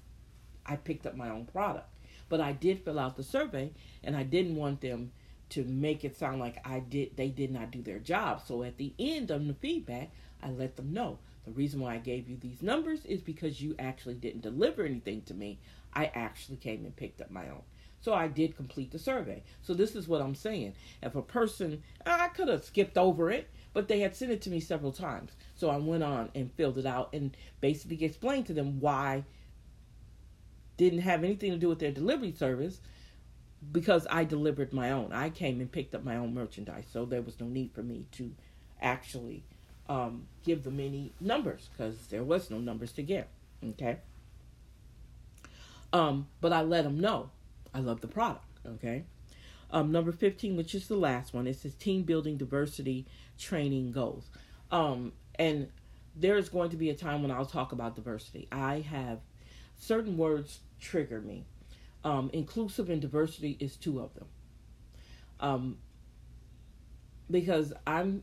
I 0.64 0.74
picked 0.74 1.06
up 1.06 1.16
my 1.16 1.30
own 1.30 1.46
product. 1.46 1.88
But 2.28 2.40
I 2.40 2.50
did 2.50 2.84
fill 2.84 2.98
out 2.98 3.16
the 3.16 3.22
survey 3.22 3.70
and 4.02 4.16
I 4.16 4.24
didn't 4.24 4.56
want 4.56 4.80
them 4.80 5.12
to 5.50 5.62
make 5.62 6.04
it 6.04 6.16
sound 6.16 6.40
like 6.40 6.58
I 6.66 6.80
did 6.80 7.16
they 7.16 7.28
did 7.28 7.52
not 7.52 7.70
do 7.70 7.82
their 7.82 8.00
job. 8.00 8.42
So 8.44 8.64
at 8.64 8.78
the 8.78 8.92
end 8.98 9.30
of 9.30 9.46
the 9.46 9.54
feedback, 9.54 10.10
I 10.42 10.50
let 10.50 10.74
them 10.74 10.92
know 10.92 11.18
the 11.44 11.52
reason 11.52 11.78
why 11.78 11.94
I 11.94 11.98
gave 11.98 12.28
you 12.28 12.36
these 12.36 12.62
numbers 12.62 13.04
is 13.04 13.20
because 13.20 13.62
you 13.62 13.76
actually 13.78 14.14
didn't 14.14 14.42
deliver 14.42 14.82
anything 14.82 15.22
to 15.22 15.34
me. 15.34 15.60
I 15.94 16.10
actually 16.14 16.56
came 16.56 16.84
and 16.84 16.96
picked 16.96 17.20
up 17.20 17.30
my 17.30 17.48
own. 17.48 17.62
So 18.00 18.12
I 18.12 18.28
did 18.28 18.56
complete 18.56 18.90
the 18.90 18.98
survey. 18.98 19.42
So 19.62 19.72
this 19.72 19.94
is 19.94 20.08
what 20.08 20.20
I'm 20.20 20.34
saying. 20.34 20.74
If 21.02 21.14
a 21.14 21.22
person, 21.22 21.82
I 22.04 22.28
could 22.28 22.48
have 22.48 22.64
skipped 22.64 22.98
over 22.98 23.30
it, 23.30 23.48
but 23.76 23.88
they 23.88 24.00
had 24.00 24.16
sent 24.16 24.32
it 24.32 24.40
to 24.40 24.48
me 24.48 24.58
several 24.58 24.90
times. 24.90 25.32
So 25.54 25.68
I 25.68 25.76
went 25.76 26.02
on 26.02 26.30
and 26.34 26.50
filled 26.54 26.78
it 26.78 26.86
out 26.86 27.10
and 27.12 27.36
basically 27.60 28.02
explained 28.06 28.46
to 28.46 28.54
them 28.54 28.80
why 28.80 29.24
didn't 30.78 31.00
have 31.00 31.22
anything 31.22 31.50
to 31.50 31.58
do 31.58 31.68
with 31.68 31.78
their 31.78 31.92
delivery 31.92 32.32
service 32.32 32.80
because 33.70 34.06
I 34.10 34.24
delivered 34.24 34.72
my 34.72 34.92
own. 34.92 35.12
I 35.12 35.28
came 35.28 35.60
and 35.60 35.70
picked 35.70 35.94
up 35.94 36.02
my 36.02 36.16
own 36.16 36.32
merchandise. 36.32 36.86
So 36.90 37.04
there 37.04 37.20
was 37.20 37.38
no 37.38 37.48
need 37.48 37.72
for 37.74 37.82
me 37.82 38.06
to 38.12 38.32
actually 38.80 39.44
um, 39.90 40.26
give 40.42 40.64
them 40.64 40.80
any 40.80 41.12
numbers 41.20 41.68
because 41.70 41.98
there 42.06 42.24
was 42.24 42.50
no 42.50 42.56
numbers 42.56 42.92
to 42.92 43.02
give. 43.02 43.26
Okay. 43.62 43.98
Um, 45.92 46.28
but 46.40 46.50
I 46.50 46.62
let 46.62 46.84
them 46.84 46.98
know 46.98 47.28
I 47.74 47.80
love 47.80 48.00
the 48.00 48.08
product. 48.08 48.46
Okay. 48.66 49.04
Um, 49.70 49.92
number 49.92 50.12
15, 50.12 50.56
which 50.56 50.74
is 50.74 50.88
the 50.88 50.96
last 50.96 51.34
one, 51.34 51.46
it 51.46 51.56
says 51.56 51.74
team 51.74 52.04
building 52.04 52.38
diversity 52.38 53.04
training 53.38 53.92
goals. 53.92 54.28
Um, 54.70 55.12
and 55.38 55.68
there's 56.14 56.48
going 56.48 56.70
to 56.70 56.76
be 56.76 56.90
a 56.90 56.94
time 56.94 57.22
when 57.22 57.30
I'll 57.30 57.46
talk 57.46 57.72
about 57.72 57.94
diversity. 57.94 58.48
I 58.50 58.80
have 58.80 59.20
certain 59.76 60.16
words 60.16 60.60
trigger 60.80 61.20
me. 61.20 61.44
Um, 62.04 62.30
inclusive 62.32 62.88
and 62.88 63.00
diversity 63.00 63.56
is 63.60 63.76
two 63.76 64.00
of 64.00 64.14
them. 64.14 64.26
Um, 65.40 65.78
because 67.30 67.72
I'm 67.86 68.22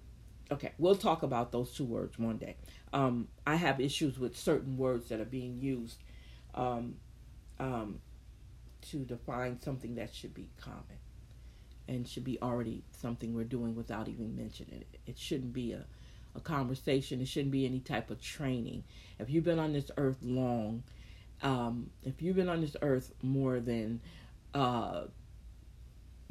okay, 0.51 0.71
we'll 0.77 0.95
talk 0.95 1.23
about 1.23 1.51
those 1.51 1.73
two 1.73 1.83
words 1.83 2.17
one 2.17 2.37
day. 2.37 2.55
Um, 2.93 3.27
I 3.45 3.55
have 3.55 3.81
issues 3.81 4.17
with 4.17 4.37
certain 4.37 4.77
words 4.77 5.09
that 5.09 5.19
are 5.19 5.25
being 5.25 5.59
used 5.59 5.97
um, 6.55 6.95
um, 7.59 7.99
to 8.89 8.99
define 8.99 9.59
something 9.61 9.95
that 9.95 10.13
should 10.13 10.33
be 10.33 10.47
common 10.59 10.97
and 11.87 12.07
should 12.07 12.23
be 12.23 12.41
already 12.41 12.83
something 12.91 13.33
we're 13.33 13.43
doing 13.43 13.75
without 13.75 14.07
even 14.07 14.35
mentioning 14.35 14.81
it. 14.81 14.99
It 15.05 15.17
shouldn't 15.17 15.53
be 15.53 15.73
a, 15.73 15.85
a 16.35 16.39
conversation. 16.39 17.21
It 17.21 17.27
shouldn't 17.27 17.51
be 17.51 17.65
any 17.65 17.79
type 17.79 18.09
of 18.09 18.21
training. 18.21 18.83
If 19.19 19.29
you've 19.29 19.43
been 19.43 19.59
on 19.59 19.73
this 19.73 19.91
earth 19.97 20.17
long, 20.21 20.83
um, 21.41 21.89
if 22.03 22.21
you've 22.21 22.35
been 22.35 22.49
on 22.49 22.61
this 22.61 22.75
earth 22.81 23.11
more 23.21 23.59
than 23.59 23.99
uh, 24.53 25.03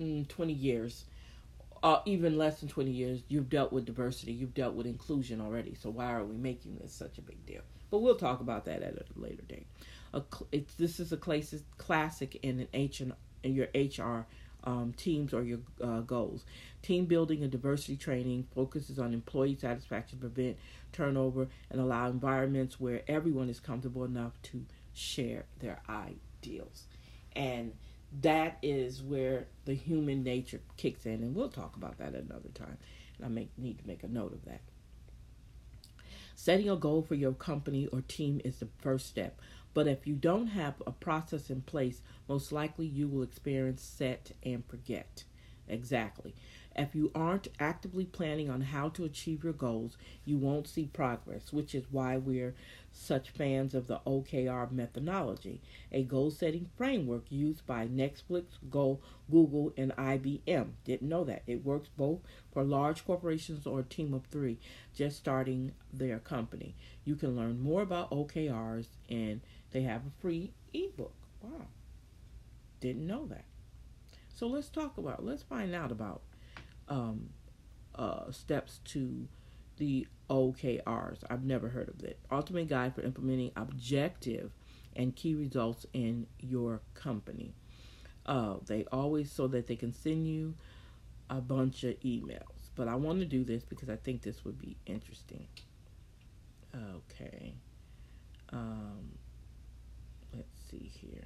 mm, 0.01 0.27
20 0.27 0.53
years, 0.53 1.05
uh, 1.83 2.01
even 2.07 2.39
less 2.39 2.61
than 2.61 2.69
20 2.69 2.91
years, 2.91 3.23
you've 3.29 3.51
dealt 3.51 3.73
with 3.73 3.85
diversity, 3.85 4.33
you've 4.33 4.55
dealt 4.55 4.75
with 4.75 4.87
inclusion 4.87 5.41
already. 5.41 5.75
So 5.75 5.91
why 5.91 6.13
are 6.13 6.25
we 6.25 6.37
making 6.37 6.79
this 6.81 6.95
such 6.95 7.19
a 7.19 7.23
big 7.23 7.45
deal? 7.45 7.63
But 7.91 7.99
we'll 7.99 8.17
talk 8.17 8.41
about 8.41 8.65
that 8.67 8.83
at 8.83 8.95
a 8.95 9.21
later 9.21 9.43
date. 9.43 9.67
it's, 10.51 10.75
this 10.75 10.99
is 10.99 11.13
a 11.13 11.17
classic 11.17 12.39
in 12.43 12.61
an 12.61 12.69
H 12.73 13.01
and 13.01 13.13
in 13.43 13.55
your 13.55 13.67
HR 13.75 14.27
um, 14.65 14.95
teams 14.97 15.33
or 15.33 15.43
your 15.43 15.59
uh, 15.83 16.01
goals. 16.01 16.45
Team 16.83 17.07
building 17.07 17.43
and 17.43 17.51
diversity 17.51 17.97
training 17.97 18.47
focuses 18.55 18.99
on 18.99 19.13
employee 19.15 19.57
satisfaction, 19.61 20.19
prevent 20.19 20.57
turnover, 20.93 21.49
and 21.71 21.81
allow 21.81 22.09
environments 22.09 22.79
where 22.81 23.03
everyone 23.09 23.49
is 23.49 23.61
comfortable 23.61 24.05
enough 24.05 24.33
to 24.43 24.65
share 24.93 25.45
their 25.61 25.81
ideals. 25.89 26.85
And 27.35 27.73
that 28.21 28.59
is 28.63 29.03
where 29.03 29.47
the 29.65 29.75
human 29.75 30.23
nature 30.23 30.61
kicks 30.77 31.07
in, 31.07 31.23
and 31.23 31.35
we'll 31.35 31.49
talk 31.49 31.77
about 31.77 31.99
that 31.99 32.15
another 32.15 32.51
time. 32.55 32.77
And 33.17 33.27
I 33.27 33.29
make, 33.29 33.51
need 33.57 33.79
to 33.79 33.87
make 33.87 34.03
a 34.03 34.09
note 34.09 34.33
of 34.33 34.45
that. 34.45 34.61
Setting 36.35 36.69
a 36.69 36.77
goal 36.77 37.03
for 37.03 37.15
your 37.15 37.33
company 37.33 37.87
or 37.87 38.03
team 38.03 38.41
is 38.45 38.57
the 38.57 38.69
first 38.81 39.07
step, 39.07 39.41
but 39.75 39.87
if 39.87 40.07
you 40.07 40.15
don't 40.15 40.49
have 40.49 40.83
a 40.87 40.93
process 40.93 41.51
in 41.51 41.63
place, 41.63 42.03
most 42.29 42.53
likely 42.53 42.87
you 42.87 43.09
will 43.09 43.23
experience 43.23 43.83
set 43.83 44.33
and 44.43 44.65
forget. 44.67 45.25
Exactly. 45.69 46.35
If 46.75 46.95
you 46.95 47.11
aren't 47.15 47.49
actively 47.61 48.07
planning 48.07 48.49
on 48.49 48.63
how 48.63 48.89
to 48.91 49.05
achieve 49.05 49.45
your 49.45 49.53
goals, 49.53 49.99
you 50.25 50.39
won't 50.39 50.67
see 50.67 50.87
progress, 50.87 51.53
which 51.53 51.75
is 51.75 51.85
why 51.91 52.17
we're 52.17 52.55
such 52.91 53.31
fans 53.31 53.75
of 53.75 53.87
the 53.87 54.01
OKR 54.07 54.71
methodology, 54.71 55.61
a 55.91 56.03
goal 56.03 56.31
setting 56.31 56.71
framework 56.77 57.25
used 57.31 57.67
by 57.67 57.87
Netflix, 57.87 58.45
Go, 58.71 59.01
Google, 59.31 59.73
and 59.77 59.93
IBM. 59.97 60.71
Didn't 60.85 61.09
know 61.09 61.25
that. 61.25 61.43
It 61.47 61.65
works 61.65 61.89
both 61.97 62.21
for 62.53 62.65
large 62.65 63.05
corporations 63.05 63.67
or 63.67 63.81
a 63.81 63.85
team 63.85 64.15
of 64.15 64.25
three 64.27 64.59
just 64.95 65.17
starting 65.17 65.73
their 65.93 66.19
company. 66.19 66.75
You 67.05 67.17
can 67.17 67.37
learn 67.37 67.61
more 67.61 67.83
about 67.83 68.11
OKRs, 68.11 68.87
and 69.09 69.41
they 69.73 69.83
have 69.83 70.03
a 70.07 70.21
free 70.21 70.53
ebook. 70.73 71.15
Wow. 71.43 71.67
Didn't 72.81 73.07
know 73.07 73.27
that. 73.27 73.45
So 74.35 74.47
let's 74.47 74.69
talk 74.69 74.99
about, 74.99 75.25
let's 75.25 75.43
find 75.43 75.75
out 75.75 75.93
about 75.93 76.23
um, 76.89 77.31
uh, 77.95 78.31
steps 78.31 78.81
to 78.87 79.29
the 79.77 80.07
OKRs. 80.31 81.19
I've 81.29 81.45
never 81.45 81.69
heard 81.69 81.89
of 81.89 82.03
it. 82.05 82.19
Ultimate 82.31 82.69
Guide 82.69 82.95
for 82.95 83.03
Implementing 83.03 83.53
Objective 83.57 84.53
and 84.97 85.15
Key 85.15 85.35
Results 85.35 85.87
in 85.93 86.27
Your 86.41 86.81
Company. 86.95 87.55
Uh, 88.25 88.57
they 88.67 88.85
always, 88.93 89.31
so 89.33 89.49
that 89.49 89.67
they 89.67 89.77
can 89.77 89.93
send 89.93 90.27
you 90.27 90.55
a 91.29 91.41
bunch 91.41 91.83
of 91.85 91.99
emails, 92.01 92.71
but 92.75 92.89
I 92.89 92.95
want 92.95 93.21
to 93.21 93.25
do 93.25 93.43
this 93.43 93.65
because 93.65 93.89
I 93.89 93.97
think 93.97 94.23
this 94.23 94.45
would 94.45 94.59
be 94.59 94.77
interesting. 94.87 95.47
Okay. 96.75 97.55
Um, 98.51 99.19
see 100.73 100.91
here. 101.01 101.25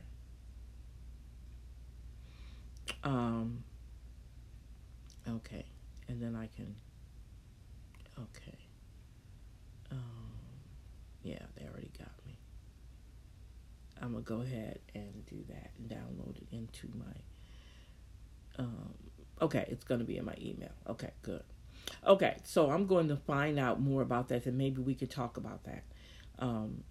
Um, 3.05 3.63
okay. 5.29 5.65
And 6.09 6.21
then 6.23 6.37
I 6.37 6.49
can, 6.55 6.75
okay. 8.19 8.59
Um, 9.91 10.33
yeah, 11.23 11.39
they 11.57 11.67
already 11.67 11.91
got 11.99 12.11
me. 12.27 12.37
I'm 14.01 14.13
going 14.13 14.25
to 14.25 14.29
go 14.29 14.41
ahead 14.43 14.81
and 14.95 15.25
do 15.27 15.37
that 15.49 15.71
and 15.79 15.89
download 15.89 16.37
it 16.37 16.47
into 16.53 16.89
my, 16.95 18.63
um, 18.63 18.95
okay, 19.41 19.67
it's 19.69 19.85
going 19.85 20.01
to 20.01 20.07
be 20.07 20.19
in 20.19 20.25
my 20.25 20.37
email. 20.41 20.73
Okay, 20.89 21.11
good. 21.23 21.43
Okay, 22.07 22.37
so 22.45 22.71
I'm 22.71 22.87
going 22.87 23.09
to 23.09 23.17
find 23.17 23.59
out 23.59 23.81
more 23.81 24.03
about 24.03 24.29
that 24.29 24.47
and 24.47 24.59
maybe 24.59 24.83
we 24.83 24.95
could 24.95 25.11
talk 25.11 25.37
about 25.37 25.65
that 25.65 25.85
um, 26.39 26.83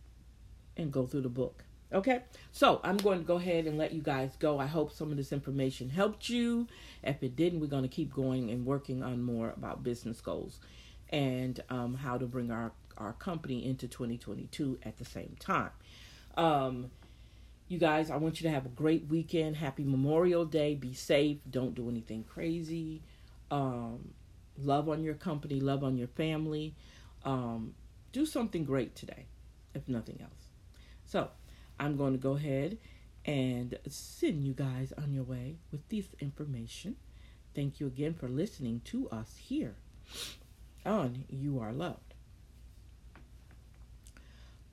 and 0.78 0.92
go 0.92 1.06
through 1.06 1.22
the 1.22 1.30
book. 1.30 1.64
Okay, 1.94 2.24
so 2.52 2.82
I'm 2.84 2.98
going 2.98 3.20
to 3.20 3.26
go 3.26 3.36
ahead 3.36 3.68
and 3.68 3.78
let 3.78 3.94
you 3.94 4.02
guys 4.02 4.36
go. 4.38 4.60
I 4.60 4.66
hope 4.66 4.92
some 4.92 5.12
of 5.12 5.18
this 5.18 5.32
information 5.32 5.90
helped 5.90 6.30
you. 6.30 6.68
If 7.04 7.22
it 7.22 7.36
didn't, 7.36 7.60
we're 7.60 7.68
going 7.68 7.84
to 7.84 7.90
keep 7.90 8.14
going 8.14 8.50
and 8.50 8.66
working 8.66 9.04
on 9.04 9.22
more 9.22 9.54
about 9.56 9.84
business 9.84 10.20
goals 10.20 10.60
and 11.10 11.62
um, 11.70 11.94
how 11.96 12.18
to 12.18 12.26
bring 12.26 12.50
our, 12.52 12.72
our 12.98 13.14
company 13.14 13.66
into 13.66 13.88
2022 13.88 14.80
at 14.84 14.98
the 14.98 15.06
same 15.06 15.36
time. 15.40 15.70
Um, 16.36 16.90
you 17.68 17.78
guys, 17.78 18.10
I 18.10 18.18
want 18.18 18.42
you 18.42 18.48
to 18.48 18.54
have 18.54 18.66
a 18.66 18.70
great 18.70 19.08
weekend. 19.08 19.56
Happy 19.56 19.84
Memorial 19.84 20.46
Day. 20.46 20.76
Be 20.76 20.94
safe. 20.94 21.38
Don't 21.50 21.76
do 21.76 21.90
anything 21.90 22.24
crazy. 22.24 23.04
Um, 23.52 24.14
love 24.58 24.90
on 24.90 25.04
your 25.04 25.16
company, 25.16 25.60
love 25.60 25.84
on 25.84 25.98
your 25.98 26.08
family. 26.08 26.76
Um, 27.24 27.74
do 28.12 28.26
something 28.26 28.64
great 28.64 28.96
today, 28.96 29.26
if 29.74 29.88
nothing 29.88 30.20
else. 30.22 30.50
So, 31.06 31.30
I'm 31.80 31.98
going 31.98 32.14
to 32.14 32.20
go 32.20 32.34
ahead 32.34 32.78
and 33.26 33.78
send 33.88 34.44
you 34.44 34.54
guys 34.54 34.94
on 34.98 35.14
your 35.14 35.24
way 35.24 35.58
with 35.72 35.88
this 35.90 36.08
information. 36.20 36.96
Thank 37.56 37.80
you 37.80 37.88
again 37.88 38.14
for 38.14 38.28
listening 38.28 38.82
to 38.86 39.10
us 39.10 39.38
here 39.38 39.76
on 40.86 41.26
You 41.30 41.60
Are 41.60 41.72
Loved. 41.72 42.14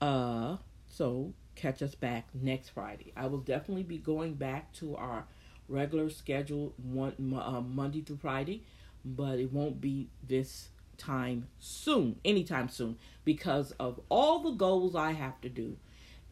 Uh, 0.00 0.56
so 0.88 1.32
catch 1.54 1.80
us 1.80 1.94
back 1.94 2.26
next 2.34 2.70
Friday. 2.70 3.12
I 3.16 3.26
will 3.26 3.38
definitely 3.38 3.84
be 3.84 3.98
going 3.98 4.34
back 4.34 4.72
to 4.74 4.96
our 4.96 5.26
regular 5.68 6.10
schedule 6.10 6.74
one 6.76 7.14
uh, 7.34 7.60
Monday 7.60 8.02
through 8.02 8.16
Friday, 8.18 8.64
but 9.04 9.38
it 9.38 9.52
won't 9.52 9.80
be 9.80 10.08
this 10.26 10.68
time 10.98 11.48
soon, 11.58 12.18
anytime 12.24 12.68
soon, 12.68 12.96
because 13.24 13.72
of 13.72 14.00
all 14.08 14.40
the 14.40 14.50
goals 14.50 14.94
I 14.94 15.12
have 15.12 15.40
to 15.42 15.48
do 15.48 15.76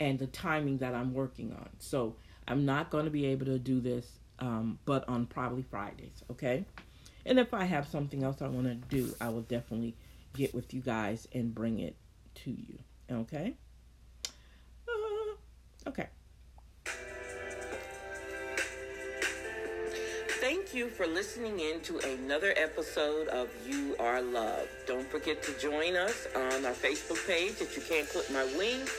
and 0.01 0.19
the 0.19 0.27
timing 0.27 0.79
that 0.79 0.95
I'm 0.95 1.13
working 1.13 1.53
on. 1.53 1.69
So 1.79 2.17
I'm 2.49 2.65
not 2.65 2.91
going 2.91 3.05
to 3.05 3.11
be 3.11 3.27
able 3.27 3.47
to 3.47 3.59
do 3.59 3.81
this, 3.81 4.07
um, 4.39 4.79
but 4.87 5.07
on 5.09 5.27
probably 5.27 5.63
Fridays, 5.63 6.25
okay? 6.31 6.65
And 7.27 7.39
if 7.39 7.53
I 7.53 7.65
have 7.65 7.87
something 7.87 8.25
else 8.25 8.41
I 8.41 8.49
want 8.49 8.67
to 8.67 8.75
do, 8.75 9.15
I 9.21 9.29
will 9.29 9.43
definitely 9.43 9.95
get 10.33 10.55
with 10.55 10.73
you 10.73 10.81
guys 10.81 11.29
and 11.33 11.55
bring 11.55 11.79
it 11.79 11.95
to 12.37 12.51
you, 12.51 12.79
okay? 13.13 13.55
Uh, 14.89 15.91
okay. 15.91 16.07
Thank 20.41 20.73
you 20.73 20.89
for 20.89 21.07
listening 21.07 21.61
in 21.61 21.81
to 21.83 21.99
another 21.99 22.55
episode 22.57 23.29
of 23.29 23.51
You 23.69 23.95
Are 24.01 24.23
Loved. 24.23 24.71
Don't 24.87 25.07
forget 25.07 25.43
to 25.43 25.53
join 25.59 25.97
us 25.97 26.27
on 26.35 26.65
our 26.65 26.73
Facebook 26.73 27.25
page 27.27 27.61
at 27.61 27.77
You 27.77 27.83
Can't 27.83 28.09
Clip 28.09 28.31
My 28.33 28.45
Wings 28.57 28.91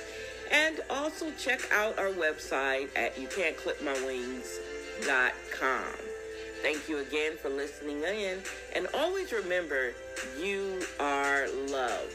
and 0.52 0.82
also 0.90 1.32
check 1.38 1.62
out 1.72 1.98
our 1.98 2.10
website 2.10 2.90
at 2.96 3.16
youcan'tclipmywings.com. 3.16 5.84
Thank 6.62 6.88
you 6.88 7.00
again 7.00 7.38
for 7.38 7.50
listening 7.50 8.04
in. 8.04 8.38
And 8.76 8.88
always 8.94 9.32
remember, 9.32 9.94
you 10.40 10.84
are 11.00 11.48
loved. 11.70 12.14